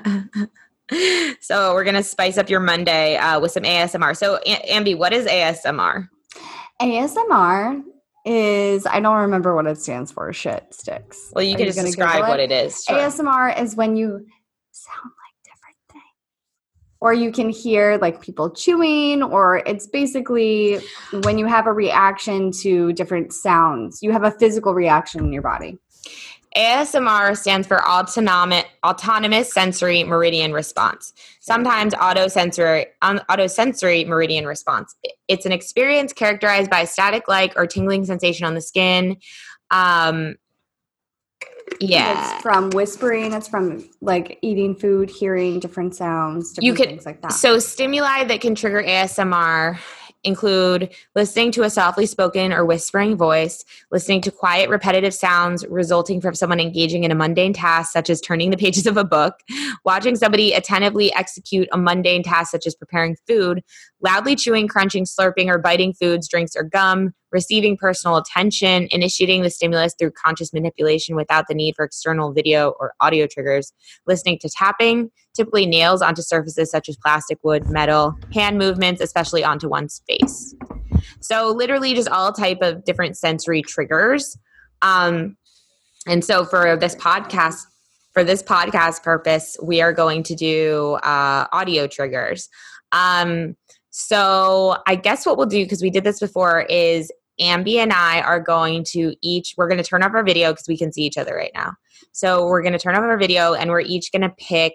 so 1.40 1.74
we're 1.74 1.84
gonna 1.84 2.04
spice 2.04 2.38
up 2.38 2.50
your 2.50 2.60
Monday 2.60 3.16
uh, 3.18 3.40
with 3.40 3.52
some 3.52 3.64
ASMR. 3.64 4.16
So, 4.16 4.40
A- 4.46 4.72
Ambi, 4.74 4.98
what 4.98 5.14
is 5.14 5.26
ASMR? 5.26 6.08
ASMR 6.82 7.82
is 8.26 8.86
I 8.86 9.00
don't 9.00 9.18
remember 9.22 9.56
what 9.56 9.66
it 9.68 9.78
stands 9.78 10.12
for. 10.12 10.32
Shit 10.34 10.66
sticks. 10.74 11.32
Well, 11.34 11.44
you 11.44 11.56
Are 11.56 11.58
can 11.58 11.66
just 11.68 11.80
describe 11.80 12.22
what 12.28 12.40
it 12.40 12.52
is. 12.52 12.84
Sure. 12.84 12.98
ASMR 12.98 13.60
is 13.62 13.76
when 13.76 13.96
you 13.96 14.26
sound 14.72 14.98
like 15.04 15.12
different 15.12 15.12
things. 15.12 15.23
Or 17.04 17.14
you 17.14 17.34
can 17.34 17.50
hear 17.50 17.98
like 18.02 18.22
people 18.22 18.50
chewing, 18.50 19.24
or 19.24 19.58
it's 19.66 19.88
basically 19.88 20.80
when 21.24 21.38
you 21.38 21.46
have 21.48 21.68
a 21.68 21.74
reaction 21.74 22.50
to 22.62 22.94
different 22.94 23.34
sounds. 23.34 24.02
You 24.02 24.14
have 24.14 24.24
a 24.24 24.32
physical 24.32 24.74
reaction 24.74 25.20
in 25.26 25.34
your 25.34 25.42
body. 25.42 25.78
ASMR 26.56 27.38
stands 27.38 27.68
for 27.68 27.86
autonomic, 27.86 28.70
autonomous 28.86 29.52
sensory 29.52 30.06
meridian 30.06 30.54
response. 30.54 31.12
Sometimes 31.42 31.94
autosensory, 31.96 32.86
um, 33.02 33.20
autosensory 33.30 34.08
meridian 34.08 34.46
response. 34.46 34.96
It's 35.28 35.46
an 35.46 35.52
experience 35.52 36.14
characterized 36.14 36.72
by 36.72 36.86
static-like 36.86 37.54
or 37.58 37.68
tingling 37.68 38.06
sensation 38.06 38.46
on 38.46 38.54
the 38.54 38.62
skin. 38.62 39.18
Um, 39.72 40.36
Yeah. 41.80 42.34
It's 42.36 42.42
from 42.42 42.70
whispering, 42.72 43.34
it's 43.34 43.48
from 43.48 43.90
like 44.02 44.40
eating 44.42 44.76
food, 44.76 45.10
hearing 45.10 45.60
different 45.60 45.96
sounds, 45.96 46.54
different 46.54 46.66
You 46.66 46.74
could- 46.74 46.90
things 46.90 47.06
like 47.06 47.22
that. 47.22 47.32
So, 47.34 47.60
stimuli 47.60 48.26
that 48.26 48.42
can 48.42 48.56
trigger 48.56 48.82
ASMR 48.84 49.78
include 50.26 50.90
listening 51.16 51.52
to 51.52 51.64
a 51.64 51.70
softly 51.70 52.06
spoken 52.06 52.54
or 52.54 52.64
whispering 52.64 53.18
voice, 53.18 53.66
listening 53.92 54.22
to 54.22 54.32
quiet, 54.32 54.70
repetitive 54.70 55.14
sounds 55.14 55.66
resulting 55.68 56.22
from 56.22 56.34
someone 56.34 56.60
engaging 56.62 57.04
in 57.04 57.12
a 57.12 57.16
mundane 57.16 57.52
task, 57.54 57.92
such 57.92 58.10
as 58.10 58.22
turning 58.22 58.50
the 58.50 58.58
pages 58.58 58.88
of 58.88 58.96
a 58.96 59.04
book, 59.04 59.36
watching 59.84 60.16
somebody 60.16 60.54
attentively 60.54 61.14
execute 61.14 61.68
a 61.74 61.78
mundane 61.78 62.24
task, 62.24 62.52
such 62.52 62.66
as 62.66 62.74
preparing 62.74 63.18
food, 63.28 63.62
loudly 64.02 64.36
chewing, 64.36 64.68
crunching, 64.68 65.04
slurping, 65.06 65.48
or 65.48 65.58
biting 65.58 65.94
foods, 65.94 66.30
drinks, 66.30 66.56
or 66.56 66.64
gum, 66.64 67.14
receiving 67.34 67.76
personal 67.76 68.16
attention, 68.16 68.88
initiating 68.92 69.42
the 69.42 69.50
stimulus 69.50 69.96
through 69.98 70.12
conscious 70.12 70.54
manipulation 70.54 71.16
without 71.16 71.48
the 71.50 71.56
need 71.56 71.76
for 71.76 71.84
external 71.84 72.32
video 72.32 72.70
or 72.80 72.94
audio 73.02 73.28
triggers, 73.28 73.74
listening 74.08 74.38
to 74.40 74.50
tapping, 74.50 75.12
typically 75.36 75.66
nails 75.66 76.02
onto 76.02 76.22
surfaces 76.22 76.70
such 76.72 76.88
as 76.88 76.96
plastic, 76.96 77.40
wood, 77.44 77.68
metal, 77.70 78.16
hand 78.34 78.58
movements, 78.58 79.02
especially 79.02 79.44
onto 79.44 79.68
one's 79.68 80.02
face. 80.08 80.56
So 81.20 81.50
literally 81.50 81.94
just 81.96 82.08
all 82.08 82.32
type 82.32 82.60
of 82.62 82.86
different 82.86 83.18
sensory 83.18 83.64
triggers. 83.64 84.38
Um, 84.82 85.36
and 86.08 86.24
so 86.24 86.46
for 86.46 86.78
this 86.78 86.96
podcast, 86.96 87.64
for 88.14 88.24
this 88.24 88.44
podcast 88.44 89.02
purpose, 89.02 89.58
we 89.62 89.82
are 89.82 89.92
going 89.92 90.22
to 90.24 90.36
do 90.36 91.00
uh, 91.04 91.48
audio 91.52 91.88
triggers. 91.88 92.48
Um, 92.92 93.56
so 93.90 94.78
I 94.86 94.96
guess 94.96 95.26
what 95.26 95.38
we'll 95.38 95.48
do, 95.48 95.64
because 95.64 95.82
we 95.82 95.90
did 95.90 96.04
this 96.04 96.20
before, 96.20 96.62
is 96.62 97.12
Ambi 97.40 97.76
and 97.76 97.92
I 97.92 98.22
are 98.22 98.40
going 98.40 98.84
to 98.90 99.16
each, 99.22 99.56
we're 99.58 99.68
going 99.68 99.82
to 99.82 99.84
turn 99.84 100.04
off 100.04 100.14
our 100.14 100.24
video 100.24 100.52
because 100.52 100.68
we 100.68 100.78
can 100.78 100.92
see 100.92 101.04
each 101.04 101.18
other 101.18 101.36
right 101.36 101.52
now. 101.54 101.74
So 102.12 102.46
we're 102.46 102.62
going 102.62 102.74
to 102.74 102.80
turn 102.80 102.96
off 102.96 103.02
our 103.02 103.18
video 103.18 103.54
and 103.54 103.70
we're 103.70 103.82
each 103.82 104.12
going 104.12 104.22
to 104.22 104.34
pick 104.38 104.74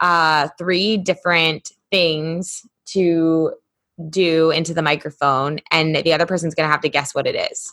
uh, 0.00 0.48
three 0.58 0.96
different 0.96 1.70
things 1.90 2.62
to 2.86 3.52
do 4.08 4.50
into 4.50 4.74
the 4.74 4.82
microphone, 4.82 5.60
and 5.70 5.94
the 5.94 6.12
other 6.12 6.26
person's 6.26 6.54
going 6.54 6.66
to 6.66 6.72
have 6.72 6.80
to 6.80 6.88
guess 6.88 7.14
what 7.14 7.26
it 7.26 7.36
is. 7.52 7.72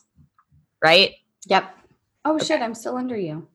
Right? 0.83 1.15
yep. 1.47 1.75
Oh 2.23 2.37
shit, 2.37 2.61
I'm 2.61 2.75
still 2.75 2.97
under 2.97 3.17
you. 3.17 3.47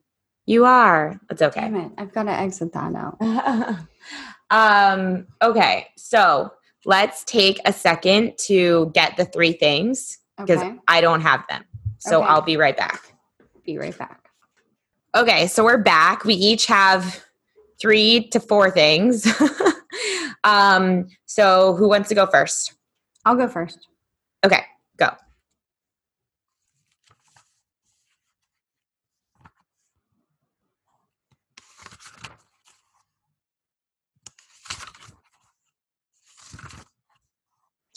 You 0.45 0.65
are. 0.65 1.19
It's 1.29 1.41
okay. 1.41 1.61
Damn 1.61 1.75
it. 1.75 1.91
I've 1.97 2.13
got 2.13 2.23
to 2.23 2.31
exit 2.31 2.73
that 2.73 2.93
out. 2.93 3.17
um, 4.51 5.27
okay, 5.41 5.87
so 5.97 6.51
let's 6.85 7.23
take 7.23 7.59
a 7.65 7.73
second 7.73 8.33
to 8.45 8.91
get 8.93 9.17
the 9.17 9.25
three 9.25 9.53
things 9.53 10.19
because 10.37 10.61
Okay. 10.61 10.75
I 10.87 11.01
don't 11.01 11.21
have 11.21 11.45
them. 11.49 11.63
So 11.99 12.21
Okay. 12.21 12.27
I'll 12.27 12.41
be 12.41 12.57
right 12.57 12.75
back. 12.75 13.13
Be 13.65 13.77
right 13.77 13.97
back. 13.97 14.21
Okay, 15.15 15.47
so 15.47 15.63
we're 15.63 15.77
back. 15.81 16.25
We 16.25 16.33
each 16.33 16.65
have 16.65 17.23
three 17.79 18.27
to 18.29 18.39
four 18.39 18.69
things. 18.69 19.25
um, 20.43 21.07
so 21.25 21.73
who 21.75 21.87
wants 21.87 22.09
to 22.09 22.15
go 22.15 22.25
first? 22.25 22.73
I'll 23.23 23.35
go 23.35 23.47
first. 23.47 23.87
Okay, 24.45 24.61
go. 24.97 25.09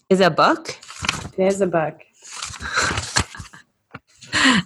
Is 0.09 0.21
it 0.21 0.25
a 0.25 0.31
book? 0.31 0.69
It 1.37 1.47
is 1.47 1.61
a 1.61 1.67
book. 1.67 2.01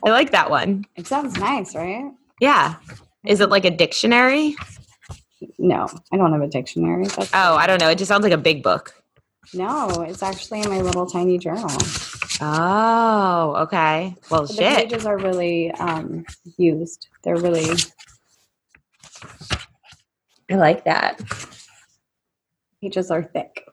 I 0.04 0.10
like 0.10 0.30
that 0.32 0.50
one. 0.50 0.84
It 0.96 1.06
sounds 1.06 1.36
nice, 1.38 1.74
right? 1.74 2.10
Yeah. 2.40 2.76
Is 3.26 3.40
it 3.40 3.50
like 3.50 3.64
a 3.64 3.70
dictionary? 3.70 4.56
No, 5.58 5.88
I 6.12 6.16
don't 6.16 6.32
have 6.32 6.42
a 6.42 6.46
dictionary. 6.48 7.06
That's 7.06 7.30
Oh, 7.34 7.56
I 7.56 7.66
don't 7.66 7.80
know. 7.80 7.88
It 7.88 7.98
just 7.98 8.08
sounds 8.08 8.22
like 8.22 8.32
a 8.32 8.38
big 8.38 8.62
book. 8.62 8.94
no, 9.54 10.02
it's 10.02 10.22
actually 10.22 10.60
in 10.62 10.68
my 10.70 10.80
little 10.80 11.06
tiny 11.06 11.38
journal. 11.38 11.70
Oh, 12.40 13.54
okay. 13.62 14.14
Well, 14.30 14.46
But 14.46 14.56
the 14.56 14.62
pages 14.62 15.06
are 15.06 15.18
really 15.18 15.70
um, 15.72 16.24
used. 16.56 17.08
They're 17.22 17.36
really 17.36 17.76
I 20.50 20.54
like 20.56 20.84
that. 20.84 21.20
pages 22.80 23.10
are 23.10 23.22
thick. 23.22 23.64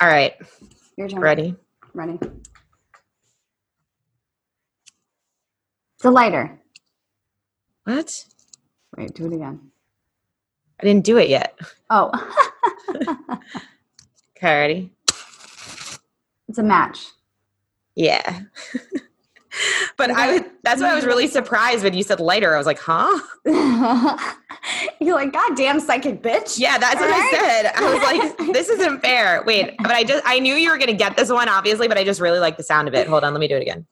All 0.00 0.08
right. 0.08 0.34
Your 0.96 1.08
turn. 1.08 1.20
Ready? 1.20 1.54
Ready. 1.92 2.18
The 6.04 6.10
lighter. 6.10 6.60
What? 7.84 8.26
Wait, 8.94 9.14
do 9.14 9.24
it 9.24 9.32
again. 9.32 9.58
I 10.78 10.84
didn't 10.84 11.02
do 11.06 11.16
it 11.16 11.30
yet. 11.30 11.58
Oh, 11.88 12.10
Okay, 14.36 14.54
ready? 14.58 14.92
it's 16.46 16.58
a 16.58 16.62
match. 16.62 17.06
Yeah. 17.94 18.40
but 19.96 20.10
I 20.10 20.32
was 20.32 20.42
that's 20.62 20.82
why 20.82 20.90
I 20.90 20.94
was 20.94 21.06
really 21.06 21.26
surprised 21.26 21.84
when 21.84 21.94
you 21.94 22.02
said 22.02 22.20
lighter. 22.20 22.54
I 22.54 22.58
was 22.58 22.66
like, 22.66 22.80
huh? 22.80 23.18
You're 25.00 25.14
like, 25.14 25.32
God 25.32 25.56
damn 25.56 25.80
psychic 25.80 26.22
bitch. 26.22 26.58
Yeah, 26.58 26.76
that's 26.76 27.00
what 27.00 27.10
I 27.10 27.30
said. 27.30 27.72
I 27.74 27.94
was 27.94 28.02
like, 28.02 28.52
this 28.52 28.68
isn't 28.68 29.00
fair. 29.00 29.42
Wait, 29.46 29.74
but 29.78 29.90
I 29.92 30.04
just 30.04 30.22
I 30.26 30.38
knew 30.38 30.54
you 30.54 30.70
were 30.70 30.76
gonna 30.76 30.92
get 30.92 31.16
this 31.16 31.30
one, 31.30 31.48
obviously, 31.48 31.88
but 31.88 31.96
I 31.96 32.04
just 32.04 32.20
really 32.20 32.40
like 32.40 32.58
the 32.58 32.62
sound 32.62 32.88
of 32.88 32.94
it. 32.94 33.06
Hold 33.06 33.24
on, 33.24 33.32
let 33.32 33.40
me 33.40 33.48
do 33.48 33.56
it 33.56 33.62
again. 33.62 33.86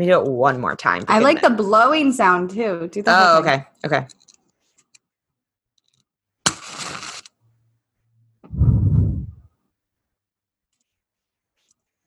Let 0.00 0.06
me 0.06 0.12
do 0.14 0.20
it 0.20 0.28
one 0.30 0.58
more 0.58 0.74
time. 0.74 1.04
I 1.08 1.18
like 1.18 1.42
the 1.42 1.50
blowing 1.50 2.10
sound 2.10 2.48
too. 2.48 2.88
Do 2.90 3.02
the 3.02 3.12
Oh, 3.14 3.38
okay. 3.40 3.66
Okay. 3.84 4.06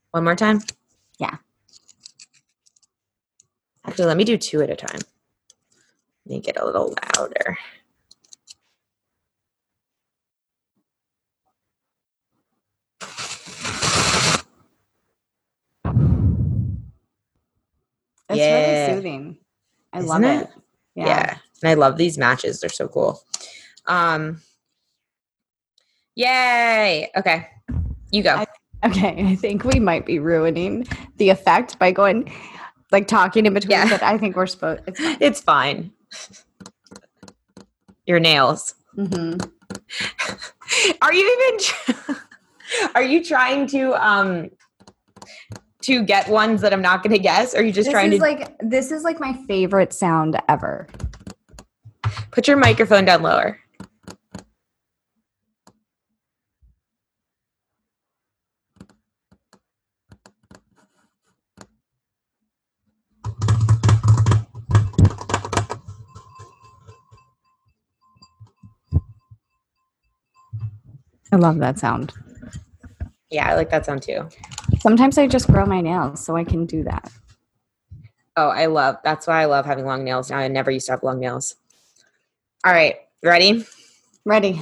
One 0.09 0.23
more 0.23 0.35
time? 0.35 0.61
Yeah. 1.19 1.35
Actually, 3.85 4.05
let 4.05 4.17
me 4.17 4.23
do 4.23 4.37
two 4.37 4.63
at 4.63 4.71
a 4.71 4.75
time. 4.75 5.01
Make 6.25 6.47
it 6.47 6.57
a 6.59 6.65
little 6.65 6.95
louder. 7.15 7.59
It's 18.33 18.39
Yeah. 18.39 18.85
really 18.87 18.95
soothing. 18.95 19.37
I 19.93 19.97
Isn't 19.99 20.09
love 20.09 20.23
it? 20.23 20.43
it. 20.43 20.49
Yeah. 20.95 21.37
And 21.61 21.69
I 21.69 21.73
love 21.75 21.97
these 21.97 22.17
matches. 22.17 22.59
They're 22.59 22.69
so 22.69 22.87
cool. 22.87 23.21
Um 23.87 24.41
Yay. 26.15 27.09
Okay. 27.17 27.47
You 28.11 28.23
go. 28.23 28.35
I- 28.35 28.45
Okay, 28.85 29.15
I 29.31 29.35
think 29.37 29.63
we 29.63 29.79
might 29.79 30.05
be 30.05 30.19
ruining 30.19 30.85
the 31.15 31.29
effect 31.29 31.79
by 31.79 31.93
going 31.93 32.29
like 32.91 33.07
talking 33.07 33.45
in 33.45 33.53
between, 33.53 33.71
Yeah. 33.71 33.87
but 33.89 34.03
I 34.03 34.17
think 34.17 34.35
we're 34.35 34.45
supposed 34.45 34.81
it's 34.87 34.99
fine. 34.99 35.17
it's 35.21 35.39
fine. 35.39 35.91
Your 38.05 38.19
nails. 38.19 38.75
Mhm. 38.97 39.39
Are 41.01 41.13
you 41.13 41.25
even 41.47 41.59
tr- 41.59 42.11
Are 42.93 43.03
you 43.03 43.23
trying 43.23 43.67
to 43.67 43.93
um 44.05 44.49
to 45.83 46.03
get 46.03 46.27
ones 46.29 46.61
that 46.61 46.73
I'm 46.73 46.81
not 46.81 47.03
going 47.03 47.13
to 47.13 47.19
guess 47.19 47.53
or 47.53 47.59
are 47.59 47.63
you 47.63 47.71
just 47.71 47.87
This 47.87 47.93
trying 47.93 48.11
is 48.11 48.19
to 48.19 48.23
like 48.23 48.57
this 48.59 48.91
is 48.91 49.03
like 49.03 49.19
my 49.19 49.33
favorite 49.47 49.93
sound 49.93 50.39
ever. 50.49 50.87
put 52.31 52.47
your 52.47 52.57
microphone 52.57 53.05
down 53.05 53.21
lower? 53.23 53.59
I 71.31 71.35
love 71.37 71.57
that 71.59 71.79
sound. 71.79 72.13
Yeah, 73.29 73.49
I 73.49 73.55
like 73.55 73.71
that 73.71 73.85
sound 73.85 74.03
too. 74.03 74.29
Sometimes 74.83 75.17
I 75.17 75.27
just 75.27 75.47
grow 75.47 75.65
my 75.65 75.79
nails 75.79 76.25
so 76.25 76.35
I 76.35 76.43
can 76.43 76.65
do 76.65 76.83
that. 76.83 77.09
Oh, 78.35 78.49
I 78.49 78.65
love. 78.65 78.97
That's 79.05 79.25
why 79.27 79.41
I 79.41 79.45
love 79.45 79.65
having 79.65 79.85
long 79.85 80.03
nails 80.03 80.29
now. 80.29 80.39
I 80.39 80.49
never 80.49 80.71
used 80.71 80.87
to 80.87 80.91
have 80.91 81.03
long 81.03 81.21
nails. 81.21 81.55
All 82.65 82.73
right, 82.73 82.97
ready? 83.23 83.65
Ready. 84.25 84.61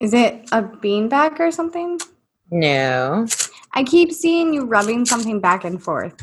Is 0.00 0.12
it 0.12 0.48
a 0.50 0.60
beanbag 0.60 1.38
or 1.38 1.52
something? 1.52 2.00
No. 2.50 3.26
I 3.72 3.84
keep 3.84 4.12
seeing 4.12 4.54
you 4.54 4.64
rubbing 4.64 5.04
something 5.04 5.40
back 5.40 5.64
and 5.64 5.82
forth, 5.82 6.14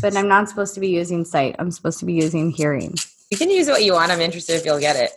but 0.00 0.16
I'm 0.16 0.28
not 0.28 0.48
supposed 0.48 0.74
to 0.74 0.80
be 0.80 0.88
using 0.88 1.24
sight. 1.24 1.56
I'm 1.58 1.70
supposed 1.70 1.98
to 2.00 2.04
be 2.04 2.12
using 2.12 2.50
hearing. 2.50 2.94
You 3.30 3.38
can 3.38 3.50
use 3.50 3.66
what 3.68 3.82
you 3.82 3.94
want. 3.94 4.12
I'm 4.12 4.20
interested 4.20 4.56
if 4.56 4.64
you'll 4.64 4.78
get 4.78 4.96
it. 4.96 5.12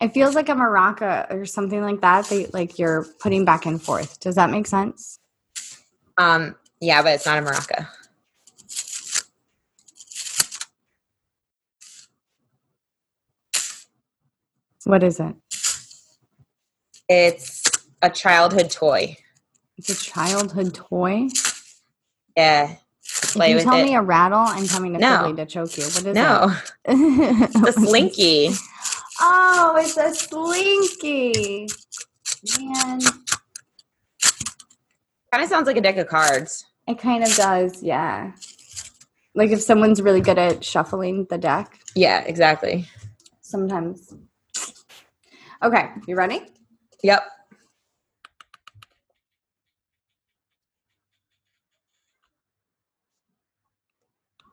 It 0.00 0.14
feels 0.14 0.34
like 0.34 0.48
a 0.48 0.52
maraca 0.52 1.30
or 1.30 1.44
something 1.44 1.82
like 1.82 2.00
that. 2.00 2.24
They 2.26 2.46
like 2.46 2.78
you're 2.78 3.04
putting 3.20 3.44
back 3.44 3.66
and 3.66 3.80
forth. 3.80 4.18
Does 4.20 4.34
that 4.36 4.50
make 4.50 4.66
sense? 4.66 5.18
Um, 6.16 6.56
yeah, 6.80 7.02
but 7.02 7.12
it's 7.12 7.26
not 7.26 7.38
a 7.38 7.42
maraca. 7.42 7.86
What 14.84 15.02
is 15.02 15.20
it? 15.20 15.34
It's 17.08 17.62
a 18.02 18.10
childhood 18.10 18.70
toy. 18.70 19.16
It's 19.76 19.90
a 19.90 19.94
childhood 19.96 20.74
toy. 20.74 21.28
Yeah. 22.36 22.76
Play 23.32 23.46
If 23.46 23.50
you 23.50 23.56
with 23.56 23.64
tell 23.64 23.78
it. 23.80 23.84
me 23.84 23.94
a 23.94 24.02
rattle, 24.02 24.38
I'm 24.38 24.66
coming 24.68 24.92
to 24.94 24.98
No. 24.98 25.34
To 25.34 25.46
choke 25.46 25.76
you. 25.76 25.84
What 25.84 26.06
is 26.06 26.14
No, 26.14 26.52
it? 26.84 27.50
it's 27.54 27.68
a 27.68 27.72
slinky. 27.80 28.50
Oh, 29.20 29.76
it's 29.78 29.96
a 29.96 30.14
slinky. 30.14 31.66
Man, 32.58 33.00
Kind 35.32 35.44
of 35.44 35.48
sounds 35.48 35.66
like 35.66 35.76
a 35.76 35.80
deck 35.80 35.96
of 35.96 36.08
cards. 36.08 36.64
it 36.88 36.98
kind 36.98 37.22
of 37.22 37.34
does, 37.36 37.82
yeah. 37.82 38.32
Like 39.34 39.50
if 39.50 39.60
someone's 39.60 40.00
really 40.02 40.20
good 40.20 40.38
at 40.38 40.64
shuffling 40.64 41.26
the 41.30 41.38
deck, 41.38 41.78
Yeah, 41.94 42.20
exactly. 42.22 42.88
sometimes. 43.42 44.12
Okay, 45.62 45.90
you 46.06 46.16
ready? 46.16 46.46
Yep. 47.02 47.22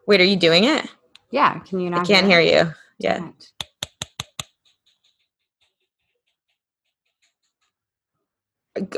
Wait, 0.06 0.22
are 0.22 0.26
you 0.26 0.36
doing 0.36 0.64
it? 0.64 0.86
Yeah, 1.32 1.60
can 1.60 1.80
you 1.80 1.90
not? 1.90 2.02
I 2.02 2.06
can't 2.06 2.26
hear 2.26 2.40
you. 2.40 2.74
Yeah. 2.98 3.20
Can't. 3.20 3.52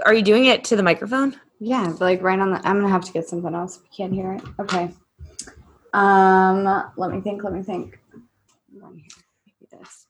Are 0.05 0.13
you 0.13 0.21
doing 0.21 0.45
it 0.45 0.63
to 0.65 0.75
the 0.75 0.83
microphone? 0.83 1.35
Yeah, 1.59 1.93
like 1.99 2.21
right 2.21 2.39
on 2.39 2.51
the. 2.51 2.67
I'm 2.67 2.79
gonna 2.79 2.89
have 2.89 3.05
to 3.05 3.11
get 3.11 3.27
something 3.27 3.53
else. 3.53 3.77
if 3.77 3.83
you 3.83 3.89
can't 3.95 4.13
hear 4.13 4.33
it. 4.33 4.41
Okay. 4.59 4.91
Um, 5.93 6.63
let 6.97 7.11
me 7.11 7.21
think. 7.21 7.43
Let 7.43 7.53
me 7.53 7.63
think. 7.63 7.99
Maybe 8.71 9.05
this. 9.71 10.05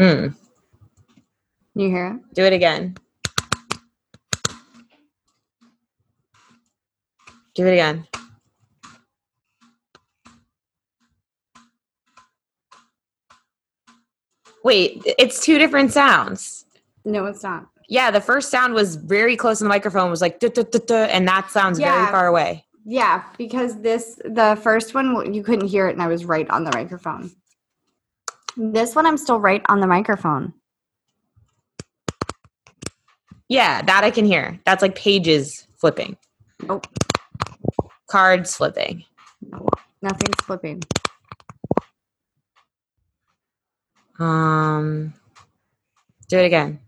Hmm. 0.00 0.28
You 1.74 1.90
hear 1.90 2.06
it? 2.06 2.34
Do 2.34 2.44
it 2.44 2.54
again. 2.54 2.96
Do 7.54 7.66
it 7.66 7.72
again. 7.72 8.06
Wait, 14.64 15.02
it's 15.04 15.44
two 15.44 15.58
different 15.58 15.92
sounds. 15.92 16.64
No, 17.04 17.26
it's 17.26 17.42
not. 17.42 17.66
Yeah, 17.86 18.10
the 18.10 18.22
first 18.22 18.50
sound 18.50 18.72
was 18.72 18.96
very 18.96 19.36
close 19.36 19.58
to 19.58 19.64
the 19.64 19.68
microphone, 19.68 20.10
was 20.10 20.22
like, 20.22 20.40
duh, 20.40 20.48
duh, 20.48 20.62
duh, 20.62 20.94
and 20.94 21.28
that 21.28 21.50
sounds 21.50 21.78
very 21.78 22.06
far 22.06 22.26
away. 22.26 22.64
Yeah, 22.86 23.22
because 23.36 23.78
this 23.82 24.18
the 24.24 24.58
first 24.62 24.94
one 24.94 25.34
you 25.34 25.42
couldn't 25.42 25.68
hear 25.68 25.88
it, 25.88 25.92
and 25.92 26.02
I 26.02 26.06
was 26.06 26.24
right 26.24 26.48
on 26.48 26.64
the 26.64 26.72
microphone. 26.72 27.32
This 28.62 28.94
one, 28.94 29.06
I'm 29.06 29.16
still 29.16 29.40
right 29.40 29.62
on 29.70 29.80
the 29.80 29.86
microphone. 29.86 30.52
Yeah, 33.48 33.80
that 33.80 34.04
I 34.04 34.10
can 34.10 34.26
hear. 34.26 34.60
That's 34.66 34.82
like 34.82 34.94
pages 34.94 35.66
flipping, 35.78 36.18
Oh, 36.68 36.82
cards 38.06 38.54
flipping. 38.54 39.04
no, 39.40 39.66
nothing's 40.02 40.36
flipping. 40.44 40.82
Um, 44.18 45.14
do 46.28 46.38
it 46.38 46.44
again. 46.44 46.80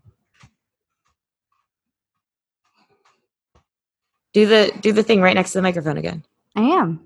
Do 4.33 4.45
the 4.45 4.71
do 4.79 4.91
the 4.91 5.01
thing 5.03 5.21
right 5.21 5.33
next 5.35 5.53
to 5.53 5.57
the 5.57 5.63
microphone 5.63 5.97
again. 5.97 6.23
I 6.55 6.61
am. 6.61 7.01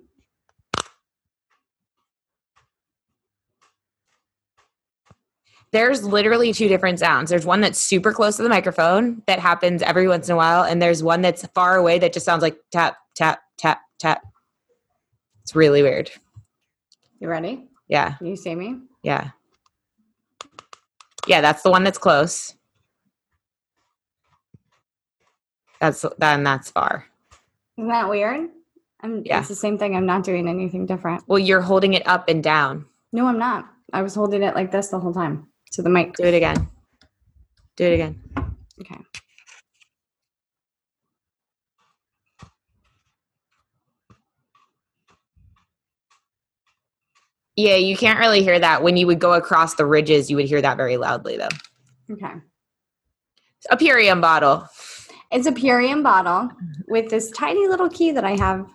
There's 5.71 6.03
literally 6.03 6.53
two 6.53 6.67
different 6.69 6.99
sounds. 6.99 7.29
There's 7.29 7.45
one 7.45 7.59
that's 7.61 7.77
super 7.79 8.13
close 8.13 8.37
to 8.37 8.43
the 8.43 8.49
microphone 8.49 9.21
that 9.27 9.39
happens 9.39 9.81
every 9.81 10.07
once 10.07 10.29
in 10.29 10.33
a 10.33 10.37
while, 10.37 10.63
and 10.63 10.81
there's 10.81 11.03
one 11.03 11.21
that's 11.21 11.45
far 11.47 11.75
away 11.75 11.99
that 11.99 12.13
just 12.13 12.25
sounds 12.25 12.41
like 12.41 12.57
tap 12.71 12.95
tap 13.15 13.41
tap 13.57 13.81
tap. 13.99 14.21
It's 15.43 15.55
really 15.55 15.81
weird. 15.81 16.09
You 17.19 17.27
ready? 17.27 17.67
Yeah, 17.89 18.13
Can 18.13 18.27
you 18.27 18.35
see 18.35 18.53
me? 18.55 18.79
yeah, 19.03 19.31
yeah. 21.25 21.41
That's 21.41 21.63
the 21.63 21.71
one 21.71 21.83
that's 21.83 21.97
close. 21.97 22.53
That's 25.79 26.05
then 26.17 26.43
that's 26.43 26.71
far. 26.71 27.05
Isn't 27.77 27.89
that 27.89 28.09
weird? 28.09 28.49
I'm. 29.01 29.21
Yeah. 29.25 29.39
It's 29.39 29.47
the 29.47 29.55
same 29.55 29.77
thing. 29.77 29.95
I'm 29.95 30.05
not 30.05 30.23
doing 30.23 30.47
anything 30.47 30.85
different. 30.85 31.23
Well, 31.27 31.39
you're 31.39 31.61
holding 31.61 31.93
it 31.93 32.07
up 32.07 32.27
and 32.29 32.43
down. 32.43 32.85
No, 33.11 33.27
I'm 33.27 33.37
not. 33.39 33.69
I 33.93 34.01
was 34.01 34.15
holding 34.15 34.43
it 34.43 34.55
like 34.55 34.71
this 34.71 34.87
the 34.89 34.99
whole 34.99 35.13
time 35.13 35.47
to 35.71 35.81
the 35.81 35.89
mic. 35.89 36.15
Do 36.15 36.23
it 36.23 36.33
again. 36.33 36.67
Do 37.75 37.85
it 37.85 37.93
again. 37.93 38.21
Okay. 38.81 38.99
Yeah, 47.55 47.75
you 47.75 47.97
can't 47.97 48.19
really 48.19 48.43
hear 48.43 48.59
that. 48.59 48.83
When 48.83 48.97
you 48.97 49.07
would 49.07 49.19
go 49.19 49.33
across 49.33 49.75
the 49.75 49.85
ridges, 49.85 50.29
you 50.29 50.35
would 50.35 50.45
hear 50.45 50.61
that 50.61 50.77
very 50.77 50.97
loudly, 50.97 51.37
though. 51.37 51.47
Okay. 52.11 52.33
A 53.71 53.77
Purium 53.77 54.21
bottle. 54.21 54.67
It's 55.31 55.47
a 55.47 55.51
Purium 55.51 56.03
bottle 56.03 56.49
with 56.87 57.09
this 57.09 57.31
tiny 57.31 57.67
little 57.67 57.89
key 57.89 58.11
that 58.11 58.23
I 58.23 58.35
have 58.37 58.67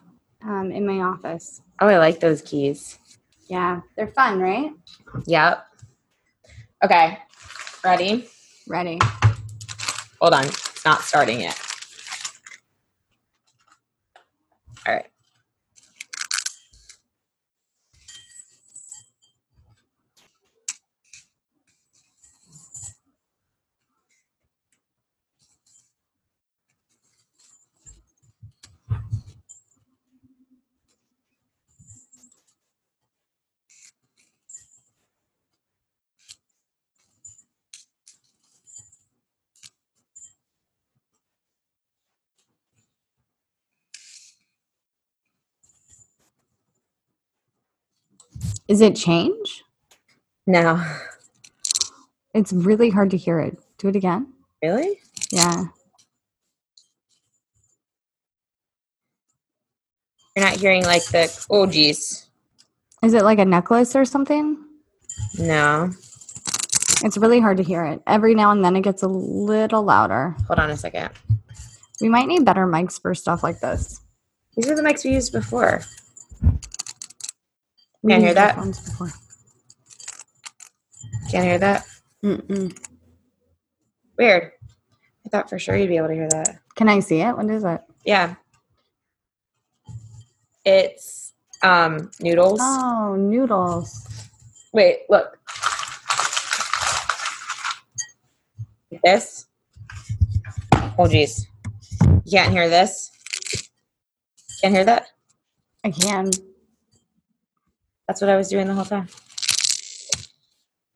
um, 0.42 0.72
in 0.72 0.84
my 0.84 1.00
office. 1.00 1.62
Oh, 1.80 1.86
I 1.86 1.98
like 1.98 2.20
those 2.20 2.42
keys. 2.42 2.98
Yeah, 3.48 3.80
they're 3.96 4.08
fun, 4.08 4.40
right? 4.40 4.72
Yep. 5.26 5.66
Okay. 6.84 7.18
Ready? 7.84 8.28
Ready. 8.66 8.98
Hold 10.20 10.34
on. 10.34 10.46
It's 10.46 10.84
not 10.84 11.02
starting 11.02 11.40
yet. 11.40 11.71
Is 48.72 48.80
it 48.80 48.96
change? 48.96 49.64
No. 50.46 50.82
It's 52.32 52.54
really 52.54 52.88
hard 52.88 53.10
to 53.10 53.18
hear 53.18 53.38
it. 53.38 53.58
Do 53.76 53.88
it 53.88 53.96
again. 53.96 54.32
Really? 54.62 54.98
Yeah. 55.30 55.64
You're 60.34 60.46
not 60.46 60.56
hearing 60.56 60.84
like 60.84 61.04
the, 61.04 61.46
oh, 61.50 61.66
geez. 61.66 62.30
Is 63.02 63.12
it 63.12 63.24
like 63.24 63.38
a 63.38 63.44
necklace 63.44 63.94
or 63.94 64.06
something? 64.06 64.56
No. 65.38 65.90
It's 67.04 67.18
really 67.18 67.40
hard 67.40 67.58
to 67.58 67.62
hear 67.62 67.84
it. 67.84 68.00
Every 68.06 68.34
now 68.34 68.52
and 68.52 68.64
then 68.64 68.74
it 68.74 68.80
gets 68.80 69.02
a 69.02 69.08
little 69.08 69.82
louder. 69.82 70.34
Hold 70.46 70.60
on 70.60 70.70
a 70.70 70.78
second. 70.78 71.10
We 72.00 72.08
might 72.08 72.26
need 72.26 72.46
better 72.46 72.66
mics 72.66 72.98
for 72.98 73.14
stuff 73.14 73.42
like 73.42 73.60
this. 73.60 74.00
These 74.56 74.70
are 74.70 74.74
the 74.74 74.80
mics 74.80 75.04
we 75.04 75.10
used 75.10 75.30
before. 75.30 75.82
Can't 78.08 78.22
hear 78.22 78.34
that? 78.34 78.56
Can't 81.30 81.44
hear 81.44 81.58
that? 81.58 81.86
Mm-mm. 82.24 82.76
Weird. 84.18 84.52
I 85.24 85.28
thought 85.28 85.48
for 85.48 85.58
sure 85.58 85.76
you'd 85.76 85.88
be 85.88 85.96
able 85.96 86.08
to 86.08 86.14
hear 86.14 86.28
that. 86.28 86.58
Can 86.74 86.88
I 86.88 87.00
see 87.00 87.20
it? 87.20 87.36
What 87.36 87.48
is 87.48 87.64
it? 87.64 87.80
Yeah. 88.04 88.34
It's 90.64 91.32
um 91.62 92.10
noodles. 92.20 92.60
Oh, 92.60 93.14
noodles. 93.16 94.28
Wait, 94.72 95.00
look. 95.08 95.38
This. 99.04 99.46
Oh 100.98 101.08
geez. 101.08 101.46
You 102.24 102.38
can't 102.38 102.52
hear 102.52 102.68
this? 102.68 103.10
Can't 104.60 104.74
hear 104.74 104.84
that? 104.84 105.06
I 105.84 105.90
can. 105.90 106.30
That's 108.06 108.20
what 108.20 108.30
I 108.30 108.36
was 108.36 108.48
doing 108.48 108.66
the 108.66 108.74
whole 108.74 108.84
time. 108.84 109.08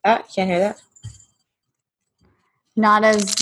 Ah, 0.04 0.22
can't 0.34 0.48
hear 0.50 0.60
that? 0.60 0.80
Not 2.76 3.04
as. 3.04 3.34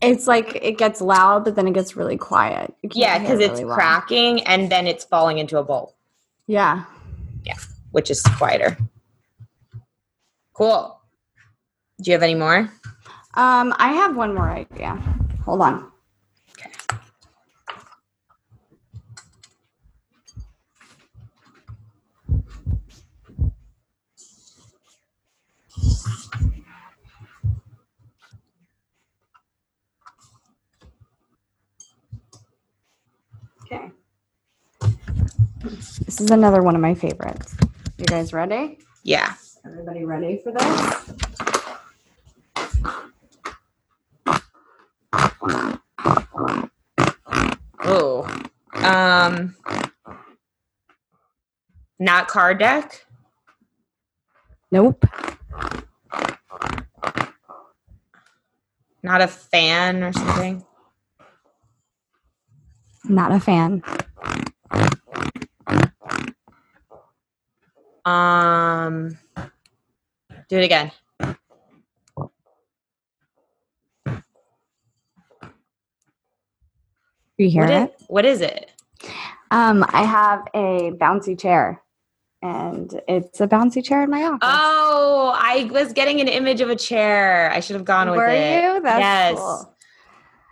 It's 0.00 0.26
like 0.26 0.56
it 0.62 0.78
gets 0.78 1.00
loud, 1.00 1.44
but 1.44 1.56
then 1.56 1.66
it 1.68 1.74
gets 1.74 1.96
really 1.96 2.16
quiet. 2.16 2.74
Yeah, 2.82 3.18
because 3.18 3.40
it's 3.40 3.52
really 3.52 3.64
well. 3.66 3.74
cracking 3.76 4.42
and 4.42 4.70
then 4.70 4.86
it's 4.86 5.04
falling 5.04 5.38
into 5.38 5.58
a 5.58 5.62
bowl, 5.64 5.94
Yeah. 6.46 6.84
Yeah. 7.44 7.56
which 7.92 8.10
is 8.10 8.22
quieter. 8.22 8.76
Cool. 10.52 11.00
Do 12.00 12.10
you 12.10 12.12
have 12.12 12.22
any 12.22 12.34
more? 12.34 12.70
Um, 13.34 13.74
I 13.78 13.92
have 13.92 14.16
one 14.16 14.34
more 14.34 14.48
idea. 14.50 14.96
Hold 15.44 15.60
on. 15.62 15.90
This 36.04 36.20
is 36.20 36.30
another 36.30 36.62
one 36.62 36.74
of 36.74 36.80
my 36.80 36.94
favorites. 36.94 37.56
You 37.98 38.04
guys 38.04 38.32
ready? 38.32 38.78
Yeah. 39.02 39.34
Everybody 39.64 40.04
ready 40.04 40.40
for 40.42 40.52
this? 40.52 41.12
Oh. 47.84 48.28
Um 48.74 49.56
not 51.98 52.28
card 52.28 52.58
deck. 52.58 53.06
Nope. 54.70 55.04
Not 59.02 59.22
a 59.22 59.28
fan 59.28 60.02
or 60.02 60.12
something. 60.12 60.64
Not 63.04 63.32
a 63.32 63.40
fan. 63.40 63.82
Do 70.56 70.62
it 70.62 70.64
again. 70.64 70.90
You 77.38 77.50
hear 77.50 77.62
What 77.64 77.70
is, 77.70 77.82
it? 77.84 77.94
what 78.08 78.24
is 78.24 78.40
it? 78.40 78.70
Um, 79.50 79.84
I 79.88 80.04
have 80.04 80.42
a 80.54 80.92
bouncy 80.92 81.38
chair, 81.38 81.82
and 82.42 82.98
it's 83.06 83.40
a 83.40 83.46
bouncy 83.46 83.84
chair 83.84 84.02
in 84.02 84.10
my 84.10 84.24
office. 84.24 84.38
Oh, 84.42 85.34
I 85.36 85.68
was 85.70 85.92
getting 85.92 86.20
an 86.20 86.28
image 86.28 86.60
of 86.60 86.70
a 86.70 86.76
chair. 86.76 87.50
I 87.52 87.60
should 87.60 87.74
have 87.76 87.84
gone 87.84 88.08
with 88.08 88.16
Were 88.16 88.26
it. 88.28 88.62
you? 88.62 88.80
That's 88.82 89.00
yes. 89.00 89.38
cool. 89.38 89.72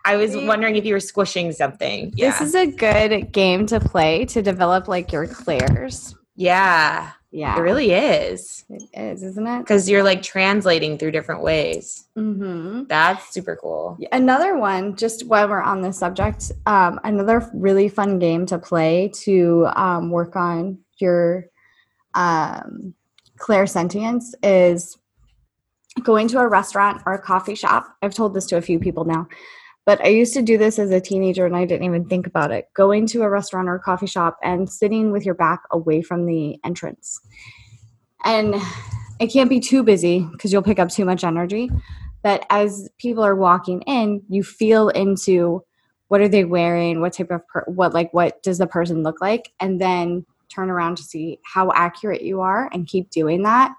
I 0.07 0.17
was 0.17 0.37
wondering 0.37 0.77
if 0.77 0.85
you 0.85 0.93
were 0.93 1.01
squishing 1.01 1.51
something. 1.53 2.13
Yeah. 2.15 2.31
This 2.39 2.49
is 2.49 2.55
a 2.55 2.67
good 2.67 3.33
game 3.33 3.65
to 3.69 3.81
play 3.81 4.27
to 4.27 4.43
develop 4.43 4.87
like 4.87 5.11
your 5.13 5.27
clairs. 5.27 6.15
yeah. 6.37 7.13
Yeah, 7.35 7.59
It 7.59 7.63
really 7.63 7.91
is. 7.91 8.65
it 8.71 8.85
is, 8.95 9.25
isn't 9.25 9.45
it? 9.45 9.59
Because 9.59 9.91
you're 9.91 10.05
like 10.05 10.23
translating 10.23 10.97
through 10.97 11.11
different 11.11 11.43
ways. 11.43 12.07
Mm-hmm. 12.17 12.85
That's 12.85 13.35
super 13.35 13.57
cool. 13.61 13.99
Another 14.13 14.57
one, 14.57 14.95
just 14.95 15.27
while 15.27 15.49
we're 15.49 15.61
on 15.61 15.81
this 15.83 15.99
subject, 15.99 16.53
um, 16.67 17.01
another 17.03 17.51
really 17.53 17.89
fun 17.89 18.21
game 18.21 18.47
to 18.47 18.57
play 18.57 19.11
to 19.25 19.67
um, 19.75 20.13
work 20.13 20.37
on 20.37 20.79
your 20.99 21.47
um, 22.15 22.95
clairsentience 23.37 24.27
is 24.45 24.97
going 26.05 26.29
to 26.29 26.39
a 26.39 26.47
restaurant 26.47 27.03
or 27.05 27.15
a 27.15 27.19
coffee 27.21 27.57
shop. 27.57 27.97
I've 28.01 28.15
told 28.15 28.35
this 28.35 28.47
to 28.47 28.59
a 28.59 28.63
few 28.63 28.79
people 28.79 29.05
now, 29.05 29.27
but 29.85 30.01
I 30.05 30.09
used 30.09 30.35
to 30.35 30.43
do 30.43 30.57
this 30.57 30.79
as 30.79 30.91
a 30.91 31.01
teenager 31.01 31.47
and 31.47 31.57
I 31.57 31.65
didn't 31.65 31.85
even 31.85 32.07
think 32.07 32.27
about 32.27 32.51
it. 32.51 32.69
Going 32.75 33.07
to 33.09 33.23
a 33.23 33.31
restaurant 33.31 33.69
or 33.69 33.77
a 33.77 33.81
coffee 33.81 34.07
shop 34.07 34.39
and 34.43 34.71
sitting 34.71 35.13
with 35.13 35.25
your 35.25 35.35
back 35.35 35.63
away 35.71 36.03
from 36.03 36.27
the 36.27 36.59
entrance. 36.65 37.21
And 38.25 38.55
it 39.21 39.29
can't 39.29 39.51
be 39.51 39.61
too 39.61 39.83
busy 39.83 40.21
because 40.33 40.53
you'll 40.53 40.63
pick 40.63 40.79
up 40.79 40.89
too 40.89 41.05
much 41.05 41.25
energy 41.25 41.71
but 42.25 42.47
as 42.51 42.89
people 42.99 43.23
are 43.23 43.37
walking 43.37 43.83
in 43.83 44.23
you 44.29 44.43
feel 44.43 44.89
into 44.89 45.63
what 46.09 46.21
are 46.21 46.29
they 46.29 46.45
wearing 46.45 47.01
what 47.01 47.13
type 47.13 47.31
of 47.31 47.47
per- 47.47 47.65
what 47.67 47.95
like 47.95 48.13
what 48.13 48.43
does 48.43 48.59
the 48.59 48.67
person 48.67 49.03
look 49.03 49.21
like 49.21 49.53
and 49.61 49.81
then 49.81 50.25
turn 50.49 50.71
around 50.71 50.97
to 50.97 51.03
see 51.03 51.39
how 51.45 51.71
accurate 51.73 52.23
you 52.23 52.41
are 52.41 52.69
and 52.73 52.87
keep 52.87 53.11
doing 53.11 53.43
that 53.43 53.73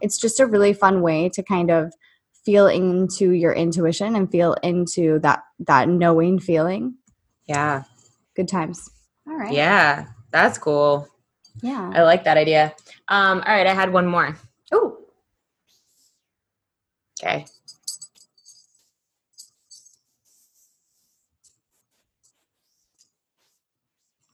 it's 0.00 0.18
just 0.18 0.40
a 0.40 0.46
really 0.46 0.72
fun 0.72 1.02
way 1.02 1.28
to 1.28 1.42
kind 1.42 1.70
of 1.70 1.92
feel 2.50 2.66
into 2.66 3.30
your 3.30 3.52
intuition 3.52 4.16
and 4.16 4.28
feel 4.28 4.54
into 4.64 5.20
that 5.20 5.44
that 5.60 5.88
knowing 5.88 6.40
feeling 6.40 6.94
Yeah. 7.46 7.84
good 8.34 8.48
times 8.48 8.90
all 9.28 9.36
right 9.36 9.52
Yeah. 9.52 10.06
That's 10.32 10.58
cool. 10.58 11.06
yeah 11.62 11.92
I 11.94 12.02
like 12.02 12.24
that 12.24 12.36
idea. 12.36 12.74
Um, 13.08 13.38
all 13.46 13.54
right, 13.54 13.66
I 13.68 13.74
had 13.74 13.92
one 13.92 14.06
more. 14.06 14.36
oh 14.72 14.98
Okay. 17.22 17.44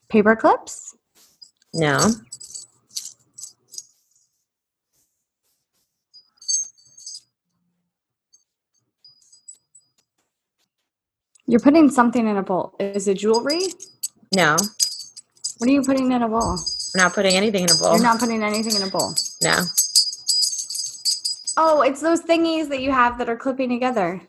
paper 0.09 0.37
clips 0.37 0.95
No. 1.75 1.99
You're 11.47 11.61
putting 11.61 11.91
something 11.91 12.27
in 12.27 12.37
a 12.37 12.43
bowl 12.43 12.75
is 12.81 13.07
it 13.09 13.19
jewelry 13.19 13.61
No. 14.35 14.57
what 15.59 15.69
are 15.69 15.73
you 15.73 15.83
putting 15.83 16.11
in 16.13 16.23
a 16.23 16.29
bowl 16.29 16.59
We're 16.95 17.03
not 17.05 17.15
putting 17.15 17.35
anything 17.35 17.65
in 17.65 17.71
a 17.71 17.75
bowl. 17.77 17.95
you're 17.95 18.03
not 18.03 18.19
putting 18.21 18.43
anything 18.43 18.75
in 18.77 18.83
a 18.83 18.91
bowl 18.91 19.15
no. 19.43 19.55
Oh, 21.59 21.81
it's 21.81 22.03
those 22.03 22.21
thingies 22.21 22.69
that 22.69 22.81
you 22.83 22.93
have 22.93 23.17
that 23.17 23.31
are 23.31 23.37
clipping 23.37 23.71
together. 23.71 24.21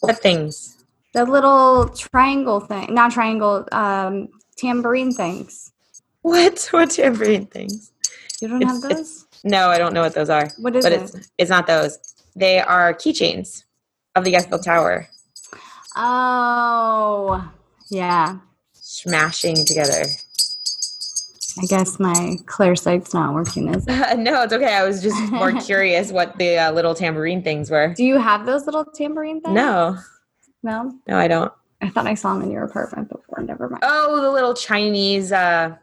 What 0.00 0.18
things? 0.18 0.82
The 1.12 1.26
little 1.26 1.90
triangle 1.90 2.60
thing, 2.60 2.94
not 2.94 3.12
triangle, 3.12 3.66
um, 3.70 4.28
tambourine 4.56 5.12
things. 5.12 5.70
What? 6.22 6.66
What 6.72 6.90
tambourine 6.92 7.44
things? 7.46 7.92
You 8.40 8.48
don't 8.48 8.62
It's- 8.62 8.82
have 8.82 8.90
those? 8.90 9.26
No, 9.44 9.68
I 9.68 9.76
don't 9.76 9.92
know 9.92 10.00
what 10.00 10.14
those 10.14 10.30
are. 10.30 10.48
What 10.58 10.74
is 10.76 10.84
but 10.86 10.92
it? 10.94 11.02
it's 11.02 11.28
it's 11.36 11.50
not 11.50 11.66
those. 11.66 11.98
They 12.34 12.58
are 12.60 12.94
keychains 12.94 13.64
of 14.16 14.24
the 14.24 14.34
Eiffel 14.38 14.58
Tower 14.58 15.06
Oh, 15.96 17.50
yeah. 17.90 18.38
smashing 18.72 19.64
together. 19.64 20.04
I 21.60 21.66
guess 21.66 22.00
my 22.00 22.36
clair 22.46 22.74
sight's 22.74 23.14
not 23.14 23.32
working, 23.32 23.72
is 23.72 23.84
it? 23.86 24.18
no, 24.18 24.42
it's 24.42 24.52
okay. 24.52 24.74
I 24.74 24.84
was 24.84 25.00
just 25.02 25.16
more 25.30 25.52
curious 25.60 26.10
what 26.10 26.36
the 26.36 26.58
uh, 26.58 26.72
little 26.72 26.94
tambourine 26.94 27.42
things 27.42 27.70
were. 27.70 27.94
Do 27.94 28.04
you 28.04 28.18
have 28.18 28.44
those 28.44 28.66
little 28.66 28.84
tambourine 28.84 29.40
things? 29.40 29.54
No, 29.54 29.96
No? 30.64 30.92
no, 31.06 31.16
I 31.16 31.28
don't. 31.28 31.52
I 31.80 31.90
thought 31.90 32.06
I 32.08 32.14
saw 32.14 32.34
them 32.34 32.42
in 32.42 32.50
your 32.50 32.64
apartment 32.64 33.08
before. 33.08 33.42
Never 33.44 33.68
mind. 33.68 33.84
Oh, 33.86 34.20
the 34.20 34.30
little 34.32 34.54
Chinese. 34.54 35.30
uh 35.30 35.76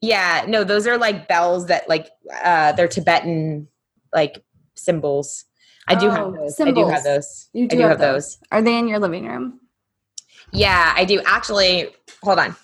Yeah, 0.00 0.44
no, 0.46 0.62
those 0.64 0.86
are 0.86 0.96
like 0.98 1.26
bells 1.28 1.66
that 1.66 1.88
like 1.88 2.08
uh 2.44 2.72
they're 2.72 2.86
Tibetan 2.88 3.66
like 4.12 4.44
cymbals. 4.76 5.44
I 5.90 5.96
do 5.96 6.08
have 6.08 6.26
Oh, 6.26 6.32
those. 6.32 6.60
I 6.60 6.70
do 6.70 6.86
have 6.86 7.02
those. 7.02 7.48
You 7.52 7.64
I 7.64 7.66
do 7.66 7.76
do 7.78 7.82
have 7.82 7.90
have 7.90 7.98
those. 7.98 8.38
Are 8.52 8.62
they 8.62 8.78
in 8.78 8.86
your 8.86 9.00
living 9.00 9.26
room? 9.26 9.58
Yeah, 10.52 10.92
I 10.96 11.04
do. 11.04 11.20
Actually, 11.26 11.88
hold 12.22 12.38
on. 12.38 12.54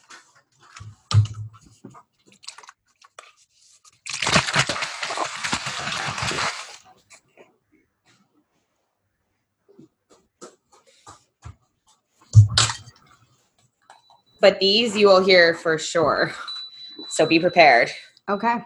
But 14.40 14.60
these 14.60 14.96
you 14.96 15.08
will 15.08 15.24
hear 15.24 15.54
for 15.54 15.78
sure. 15.78 16.32
So 17.08 17.26
be 17.26 17.40
prepared. 17.40 17.90
Okay. 18.28 18.58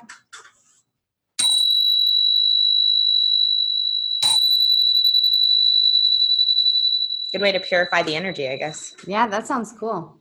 Good 7.32 7.42
way 7.42 7.52
to 7.52 7.60
purify 7.60 8.02
the 8.02 8.16
energy, 8.16 8.48
I 8.48 8.56
guess. 8.56 8.94
Yeah, 9.06 9.26
that 9.28 9.46
sounds 9.46 9.72
cool. 9.72 10.16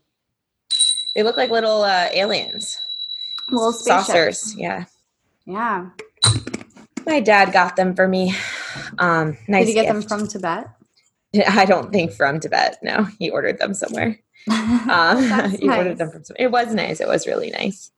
They 1.16 1.24
look 1.24 1.38
like 1.38 1.50
little 1.50 1.82
uh, 1.84 2.08
aliens. 2.14 2.80
Little. 3.50 3.74
Saucers. 3.74 4.56
Yeah. 4.56 4.86
Yeah. 5.46 5.90
My 7.06 7.20
dad 7.20 7.52
got 7.52 7.76
them 7.76 7.96
for 7.96 8.08
me. 8.08 8.36
Um, 9.00 9.38
nice. 9.48 9.66
Did 9.66 9.70
you 9.70 9.74
get 9.82 9.94
gift. 9.94 10.08
them 10.10 10.20
from 10.20 10.28
Tibet? 10.28 10.68
I 11.48 11.66
don't 11.66 11.92
think 11.92 12.12
from 12.12 12.40
Tibet. 12.40 12.78
No, 12.84 13.06
he 13.18 13.30
ordered 13.32 13.58
them 13.58 13.74
somewhere. 13.74 14.20
Um, 14.50 15.52
he 15.52 15.68
ordered 15.70 15.98
them 15.98 16.12
from. 16.12 16.24
some- 16.24 16.36
It 16.40 16.52
was 16.52 16.74
nice. 16.74 17.02
It 17.02 17.08
was 17.08 17.28
really 17.28 17.50
nice. 17.52 17.92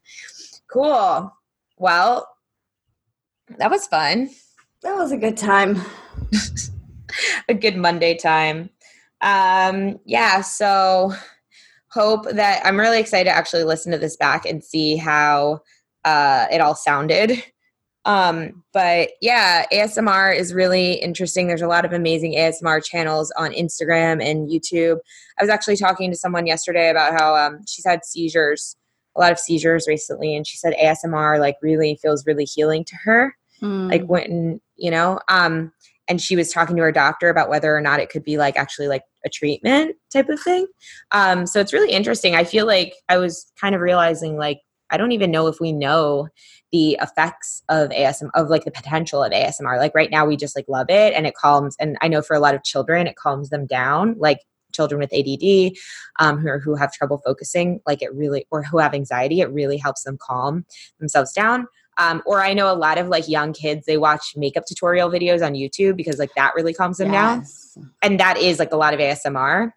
Cool. 0.72 1.32
Well, 1.78 2.28
that 3.58 3.70
was 3.70 3.88
fun. 3.88 4.30
That 4.84 4.96
was 4.96 5.12
a 5.12 5.18
good 5.18 5.38
time. 5.38 5.82
a 7.50 7.54
good 7.54 7.76
Monday 7.78 8.16
time. 8.18 8.70
Um, 9.22 10.00
yeah, 10.06 10.42
so 10.42 11.14
hope 11.90 12.26
that 12.32 12.66
I'm 12.66 12.80
really 12.80 13.00
excited 13.00 13.30
to 13.30 13.36
actually 13.36 13.64
listen 13.64 13.92
to 13.92 13.98
this 13.98 14.16
back 14.18 14.46
and 14.46 14.64
see 14.64 14.96
how 14.96 15.62
uh, 16.06 16.46
it 16.52 16.62
all 16.62 16.76
sounded. 16.76 17.44
Um, 18.06 18.64
but 18.74 19.12
yeah, 19.22 19.66
ASMR 19.72 20.36
is 20.36 20.54
really 20.56 20.94
interesting. 20.94 21.48
There's 21.48 21.62
a 21.62 21.68
lot 21.68 21.86
of 21.86 21.94
amazing 21.94 22.34
ASMR 22.34 22.84
channels 22.84 23.32
on 23.38 23.52
Instagram 23.52 24.24
and 24.24 24.50
YouTube. 24.50 24.98
I 25.40 25.44
was 25.44 25.50
actually 25.50 25.78
talking 25.78 26.10
to 26.10 26.18
someone 26.18 26.48
yesterday 26.48 26.90
about 26.90 27.14
how 27.14 27.36
um, 27.36 27.60
she's 27.68 27.86
had 27.86 28.04
seizures, 28.04 28.76
a 29.16 29.20
lot 29.20 29.32
of 29.32 29.38
seizures 29.38 29.86
recently, 29.88 30.36
and 30.36 30.48
she 30.48 30.58
said 30.58 30.74
ASMR 30.84 31.40
like 31.40 31.58
really 31.62 32.00
feels 32.02 32.26
really 32.26 32.46
healing 32.46 32.84
to 32.86 32.96
her 33.04 33.36
Mm. 33.62 33.92
like 33.92 34.04
when 34.06 34.60
you 34.76 34.90
know 34.90 35.20
um 35.28 35.72
and 36.08 36.20
she 36.20 36.36
was 36.36 36.52
talking 36.52 36.76
to 36.76 36.82
her 36.82 36.92
doctor 36.92 37.30
about 37.30 37.48
whether 37.48 37.76
or 37.76 37.80
not 37.80 38.00
it 38.00 38.10
could 38.10 38.24
be 38.24 38.36
like 38.38 38.58
actually 38.58 38.88
like 38.88 39.04
a 39.26 39.30
treatment 39.30 39.96
type 40.12 40.30
of 40.30 40.40
thing. 40.42 40.68
Um 41.12 41.46
so 41.46 41.60
it's 41.60 41.74
really 41.74 41.92
interesting. 41.92 42.36
I 42.36 42.44
feel 42.44 42.66
like 42.66 42.94
i 43.10 43.18
was 43.18 43.52
kind 43.60 43.76
of 43.76 43.82
realizing 43.82 44.38
like 44.38 44.60
i 44.90 44.98
don't 44.98 45.12
even 45.12 45.32
know 45.32 45.48
if 45.48 45.60
we 45.60 45.72
know 45.72 46.28
the 46.72 46.98
effects 47.02 47.64
of 47.70 47.90
asm 47.90 48.30
of 48.34 48.50
like 48.50 48.66
the 48.66 48.72
potential 48.72 49.24
of 49.24 49.32
asmr 49.32 49.78
like 49.78 49.94
right 49.96 50.12
now 50.12 50.26
we 50.26 50.36
just 50.36 50.56
like 50.56 50.66
love 50.68 50.88
it 50.90 51.14
and 51.14 51.26
it 51.26 51.34
calms 51.36 51.76
and 51.80 51.98
i 52.02 52.08
know 52.08 52.22
for 52.22 52.36
a 52.36 52.40
lot 52.40 52.56
of 52.56 52.64
children 52.64 53.08
it 53.08 53.16
calms 53.16 53.50
them 53.50 53.66
down 53.66 54.16
like 54.18 54.40
children 54.74 55.00
with 55.00 55.12
ADD 55.14 55.74
um, 56.22 56.38
who, 56.40 56.48
are, 56.48 56.60
who 56.60 56.76
have 56.76 56.94
trouble 56.94 57.22
focusing 57.26 57.82
like 57.86 58.02
it 58.02 58.14
really 58.16 58.46
or 58.52 58.64
who 58.64 58.78
have 58.78 58.94
anxiety 58.94 59.42
it 59.42 59.52
really 59.52 59.78
helps 59.78 60.04
them 60.04 60.18
calm 60.22 60.66
themselves 61.00 61.34
down 61.34 61.68
um, 61.98 62.22
or 62.26 62.42
I 62.42 62.54
know 62.54 62.72
a 62.72 62.76
lot 62.76 62.98
of 62.98 63.08
like 63.08 63.28
young 63.28 63.54
kids, 63.54 63.86
they 63.86 63.98
watch 63.98 64.34
makeup 64.36 64.64
tutorial 64.68 65.10
videos 65.10 65.46
on 65.46 65.54
YouTube 65.54 65.96
because 65.98 66.18
like 66.20 66.34
that 66.36 66.54
really 66.56 66.74
calms 66.74 66.98
them 66.98 67.12
down. 67.12 67.46
And 68.02 68.20
that 68.20 68.38
is 68.38 68.60
like 68.60 68.72
a 68.72 68.78
lot 68.78 68.94
of 68.94 69.00
ASMR, 69.00 69.72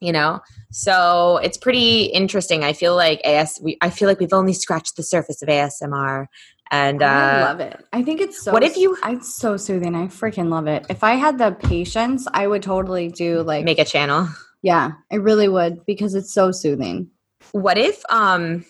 you 0.00 0.12
know? 0.12 0.40
So 0.72 1.38
it's 1.42 1.56
pretty 1.56 2.04
interesting. 2.06 2.64
I 2.64 2.72
feel 2.72 2.94
like 2.96 3.20
AS, 3.24 3.58
we, 3.62 3.78
I 3.80 3.90
feel 3.90 4.08
like 4.08 4.20
we've 4.20 4.32
only 4.32 4.52
scratched 4.52 4.96
the 4.96 5.02
surface 5.02 5.40
of 5.42 5.48
ASMR. 5.48 6.26
And 6.70 7.02
I 7.02 7.40
uh, 7.40 7.44
love 7.46 7.60
it. 7.60 7.82
I 7.94 8.02
think 8.02 8.20
it's 8.20 8.42
so. 8.42 8.52
what 8.52 8.62
if 8.62 8.76
you- 8.76 8.96
It's 9.06 9.34
so 9.34 9.56
soothing. 9.56 9.94
I 9.94 10.06
freaking 10.08 10.50
love 10.50 10.66
it. 10.66 10.84
If 10.90 11.02
I 11.02 11.12
had 11.14 11.38
the 11.38 11.52
patience, 11.52 12.26
I 12.34 12.46
would 12.46 12.62
totally 12.62 13.08
do 13.08 13.42
like. 13.42 13.64
make 13.64 13.78
a 13.78 13.86
channel. 13.86 14.28
yeah, 14.62 14.90
I 15.10 15.16
really 15.16 15.48
would 15.48 15.86
because 15.86 16.14
it's 16.14 16.32
so 16.34 16.52
soothing. 16.52 17.10
What 17.52 17.78
if, 17.78 18.02
um, 18.10 18.66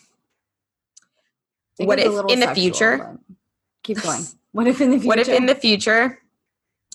It 1.79 1.87
What 1.87 1.99
if 2.01 2.13
in 2.31 2.41
the 2.41 2.55
future- 2.55 3.19
Keep 3.85 4.03
going. 4.03 4.23
What 4.53 4.67
if 4.67 4.81
in 4.81 4.91
the 4.91 4.97
future? 4.97 5.09
what 5.09 5.19
if 5.19 5.29
in 5.29 5.47
the 5.47 5.55
future 5.55 6.19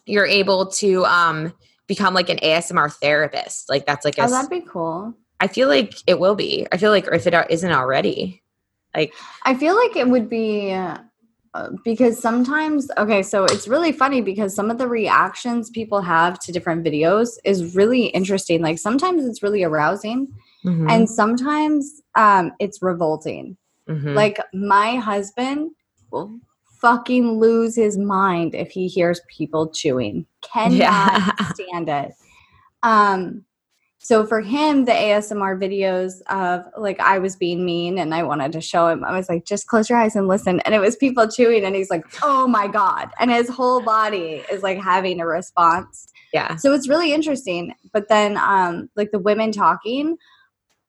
you're 0.06 0.26
able 0.26 0.68
to 0.68 1.06
um, 1.06 1.54
become 1.88 2.14
like 2.14 2.30
an 2.30 2.38
ASMR 2.38 2.92
therapist? 2.94 3.70
Like 3.70 3.86
that's 3.86 4.06
like 4.06 4.18
a 4.18 4.24
Oh, 4.24 4.28
that'd 4.30 4.50
be 4.50 4.62
cool. 4.62 5.14
I 5.40 5.48
feel 5.48 5.68
like 5.68 5.94
it 6.08 6.20
will 6.20 6.36
be. 6.36 6.68
I 6.72 6.78
feel 6.78 6.92
like 6.92 7.08
if 7.12 7.26
it 7.28 7.34
isn't 7.50 7.72
already, 7.72 8.44
like 8.96 9.14
I 9.44 9.54
feel 9.56 9.76
like 9.76 9.96
it 9.96 10.08
would 10.08 10.30
be 10.30 10.72
uh, 10.74 10.98
because 11.84 12.20
sometimes, 12.20 12.90
okay, 12.98 13.22
so 13.24 13.46
it's 13.46 13.68
really 13.68 13.92
funny 13.92 14.22
because 14.22 14.56
some 14.56 14.72
of 14.72 14.78
the 14.78 14.88
reactions 14.88 15.70
people 15.70 16.02
have 16.02 16.40
to 16.40 16.52
different 16.52 16.84
videos 16.86 17.38
is 17.44 17.76
really 17.76 18.06
interesting. 18.08 18.62
Like 18.62 18.80
sometimes 18.80 19.26
it's 19.26 19.44
really 19.44 19.64
arousing, 19.64 20.34
mhm, 20.66 20.90
and 20.92 21.10
sometimes 21.10 22.02
um, 22.16 22.52
it's 22.60 22.82
revolting. 22.82 23.58
Mhm. 23.88 24.16
Like 24.16 24.40
my 24.54 24.96
husband 24.96 25.72
will 26.12 26.40
fucking 26.82 27.40
lose 27.40 27.76
his 27.76 27.98
mind 27.98 28.56
if 28.56 28.72
he 28.72 28.88
hears 28.88 29.22
people 29.30 29.70
chewing. 29.70 30.26
Cannot 30.42 30.74
Yeah. 30.74 31.32
stand 31.54 31.90
it. 31.90 32.12
Um 32.82 33.46
so 34.00 34.26
for 34.26 34.42
him 34.42 34.84
the 34.84 34.92
ASMR 34.92 35.58
videos 35.58 36.22
of 36.30 36.66
like 36.78 37.00
I 37.00 37.20
was 37.20 37.38
being 37.38 37.64
mean 37.64 37.98
and 37.98 38.14
I 38.14 38.24
wanted 38.24 38.52
to 38.52 38.62
show 38.62 38.90
him 38.90 39.06
I 39.06 39.16
was 39.16 39.30
like 39.30 39.46
just 39.46 39.68
close 39.68 39.90
your 39.90 39.98
eyes 39.98 40.16
and 40.18 40.28
listen 40.28 40.60
and 40.62 40.76
it 40.76 40.80
was 40.80 40.98
people 40.98 41.26
chewing 41.30 41.64
and 41.64 41.74
he's 41.74 41.90
like 41.90 42.04
oh 42.22 42.46
my 42.46 42.68
god 42.68 43.12
and 43.18 43.32
his 43.32 43.48
whole 43.48 43.82
body 43.82 44.44
is 44.52 44.62
like 44.62 44.78
having 44.78 45.22
a 45.22 45.26
response 45.26 46.08
yeah, 46.34 46.56
so 46.56 46.74
it's 46.74 46.90
really 46.90 47.14
interesting. 47.14 47.76
But 47.94 48.10
then, 48.10 48.38
um, 48.38 48.90
like 48.96 49.12
the 49.12 49.20
women 49.20 49.52
talking, 49.52 50.18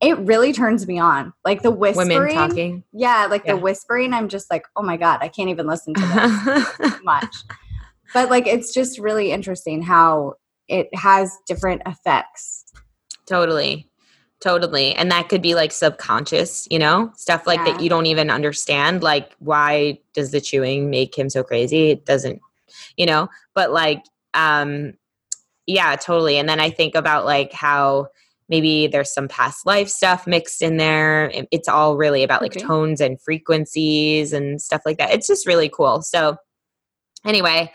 it 0.05 0.19
really 0.19 0.53
turns 0.53 0.87
me 0.87 0.99
on. 0.99 1.33
Like 1.45 1.63
the 1.63 1.71
whispering, 1.71 2.09
women 2.09 2.35
talking. 2.35 2.85
yeah, 2.93 3.27
like 3.31 3.45
Yeah. 3.45 3.55
the 3.55 3.61
whispering. 3.61 4.13
I'm 4.13 4.29
just 4.29 4.51
like, 4.51 4.67
oh 4.77 4.83
my 4.83 4.97
god, 4.97 5.19
I 5.23 5.29
can't 5.29 5.49
even 5.51 5.67
listen 5.67 5.95
to 5.95 6.01
this 6.81 6.95
much. 7.05 7.35
But 8.13 8.31
like, 8.31 8.47
it's 8.47 8.73
just 8.73 8.99
really 8.99 9.33
interesting 9.33 9.83
how 9.83 10.35
it 10.69 10.89
has 10.95 11.37
different 11.47 11.83
effects. 11.87 12.65
totally, 13.27 13.89
totally, 14.41 14.95
and 14.95 15.11
that 15.11 15.29
could 15.29 15.43
be 15.43 15.55
like 15.55 15.73
subconscious, 15.73 16.69
you 16.71 16.79
know, 16.79 17.11
stuff 17.17 17.47
like 17.47 17.59
Yeah. 17.61 17.73
that 17.73 17.81
you 17.83 17.89
don't 17.89 18.07
even 18.07 18.31
understand. 18.31 19.03
Like, 19.03 19.33
why 19.39 19.99
does 20.13 20.31
the 20.31 20.41
chewing 20.41 20.91
make 20.91 21.17
him 21.17 21.29
so 21.31 21.43
crazy? 21.43 21.91
It 21.91 22.05
doesn't, 22.07 22.41
you 22.97 23.07
know. 23.07 23.29
But 23.55 23.73
like, 23.73 24.05
um, 24.35 24.95
yeah, 25.67 25.97
totally. 25.97 26.37
And 26.39 26.49
then 26.49 26.61
I 26.61 26.69
think 26.71 26.95
about 26.95 27.25
like 27.25 27.53
how 27.53 28.09
maybe 28.49 28.87
there's 28.87 29.13
some 29.13 29.29
past 29.29 29.65
life 29.67 29.89
stuff 29.89 30.27
mixed 30.27 30.63
in 30.63 30.77
there. 30.77 31.31
It's 31.51 31.69
all 31.69 31.97
really 31.97 32.23
about 32.23 32.43
like 32.43 32.53
Okay. 32.57 32.61
tones 32.61 33.01
and 33.01 33.21
frequencies 33.21 34.33
and 34.33 34.61
stuff 34.61 34.83
like 34.85 34.99
that. 34.99 35.13
It's 35.13 35.27
just 35.27 35.47
really 35.47 35.69
cool. 35.69 36.03
So 36.03 36.37
anyway, 37.25 37.73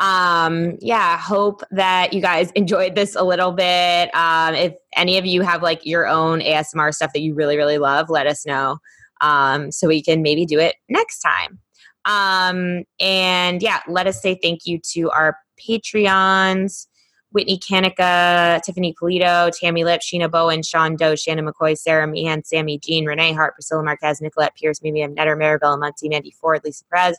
um 0.00 0.76
yeah 0.80 1.18
hope 1.18 1.62
that 1.72 2.12
you 2.12 2.20
guys 2.20 2.50
enjoyed 2.54 2.94
this 2.94 3.16
a 3.16 3.24
little 3.24 3.50
bit 3.50 4.14
um 4.14 4.54
if 4.54 4.72
any 4.94 5.18
of 5.18 5.26
you 5.26 5.42
have 5.42 5.60
like 5.62 5.84
your 5.84 6.06
own 6.06 6.38
asmr 6.40 6.94
stuff 6.94 7.12
that 7.12 7.20
you 7.20 7.34
really 7.34 7.56
really 7.56 7.78
love 7.78 8.08
let 8.08 8.26
us 8.26 8.46
know 8.46 8.78
um 9.22 9.72
so 9.72 9.88
we 9.88 10.00
can 10.00 10.22
maybe 10.22 10.46
do 10.46 10.58
it 10.60 10.76
next 10.88 11.18
time 11.18 11.58
um 12.04 12.84
and 13.00 13.60
yeah 13.60 13.80
let 13.88 14.06
us 14.06 14.22
say 14.22 14.38
thank 14.40 14.60
you 14.66 14.78
to 14.78 15.10
our 15.10 15.36
patreons 15.60 16.86
Whitney 17.32 17.58
Kanika, 17.58 18.62
Tiffany 18.62 18.94
Polito, 18.94 19.50
Tammy 19.60 19.84
Lip, 19.84 20.00
Sheena 20.00 20.30
Bowen, 20.30 20.62
Sean 20.62 20.96
Doe, 20.96 21.14
Shannon 21.14 21.46
McCoy, 21.46 21.76
Sarah 21.76 22.06
Meehan, 22.06 22.42
Sammy 22.42 22.78
Jean, 22.78 23.04
Renee 23.04 23.34
Hart, 23.34 23.54
Priscilla 23.54 23.82
Marquez, 23.82 24.22
Nicolette 24.22 24.54
Pierce, 24.54 24.82
Miriam 24.82 25.14
Netter, 25.14 25.36
Maribel 25.36 25.78
Muncie, 25.78 26.08
Mandy 26.08 26.30
Ford, 26.30 26.62
Lisa 26.64 26.84
Perez, 26.90 27.18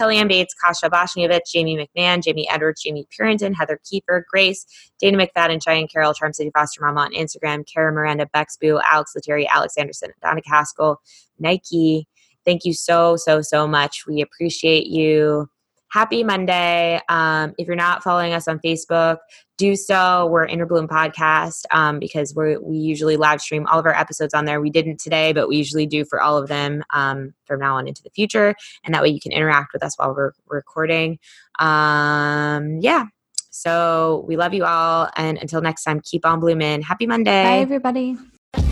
Kellyanne 0.00 0.28
Bates, 0.28 0.54
Kasha 0.54 0.88
Bashnievich, 0.88 1.42
Jamie 1.52 1.76
McMahon, 1.76 2.22
Jamie 2.22 2.48
Edwards, 2.48 2.82
Jamie 2.82 3.06
Purinton, 3.10 3.54
Heather 3.54 3.78
Kiefer, 3.84 4.22
Grace, 4.30 4.64
Dana 4.98 5.18
McFadden, 5.18 5.62
Cheyenne 5.62 5.88
Carroll, 5.88 6.14
Charm 6.14 6.32
City 6.32 6.50
Foster 6.54 6.82
Mama 6.82 7.02
on 7.02 7.12
Instagram, 7.12 7.70
Kara 7.70 7.92
Miranda, 7.92 8.26
Bexboo, 8.34 8.80
Alex 8.90 9.12
Lettieri, 9.14 9.46
Alex 9.52 9.76
Anderson, 9.76 10.10
Donna 10.22 10.40
Caskell, 10.40 10.96
Nike. 11.38 12.08
Thank 12.46 12.64
you 12.64 12.72
so, 12.72 13.16
so, 13.16 13.42
so 13.42 13.68
much. 13.68 14.06
We 14.06 14.22
appreciate 14.22 14.86
you. 14.86 15.50
Happy 15.90 16.22
Monday. 16.22 17.00
Um, 17.08 17.52
if 17.58 17.66
you're 17.66 17.76
not 17.76 18.02
following 18.02 18.32
us 18.32 18.46
on 18.46 18.60
Facebook, 18.60 19.18
do 19.58 19.74
so. 19.74 20.28
We're 20.30 20.44
Inner 20.44 20.64
Bloom 20.64 20.86
Podcast 20.86 21.64
um, 21.72 21.98
because 21.98 22.34
we 22.34 22.56
we 22.58 22.76
usually 22.76 23.16
live 23.16 23.40
stream 23.40 23.66
all 23.66 23.78
of 23.78 23.86
our 23.86 23.94
episodes 23.94 24.32
on 24.32 24.44
there. 24.44 24.60
We 24.60 24.70
didn't 24.70 25.00
today, 25.00 25.32
but 25.32 25.48
we 25.48 25.56
usually 25.56 25.86
do 25.86 26.04
for 26.04 26.20
all 26.20 26.38
of 26.38 26.48
them 26.48 26.84
um, 26.94 27.34
from 27.44 27.60
now 27.60 27.76
on 27.76 27.88
into 27.88 28.02
the 28.02 28.10
future. 28.10 28.54
And 28.84 28.94
that 28.94 29.02
way 29.02 29.08
you 29.08 29.20
can 29.20 29.32
interact 29.32 29.72
with 29.72 29.82
us 29.82 29.98
while 29.98 30.14
we're 30.14 30.32
recording. 30.48 31.18
Um, 31.58 32.78
yeah. 32.80 33.06
So 33.50 34.24
we 34.28 34.36
love 34.36 34.54
you 34.54 34.64
all. 34.64 35.10
And 35.16 35.38
until 35.38 35.60
next 35.60 35.82
time, 35.82 36.00
keep 36.00 36.24
on 36.24 36.38
blooming. 36.40 36.82
Happy 36.82 37.06
Monday. 37.06 37.42
Bye, 37.42 37.58
everybody. 37.58 38.16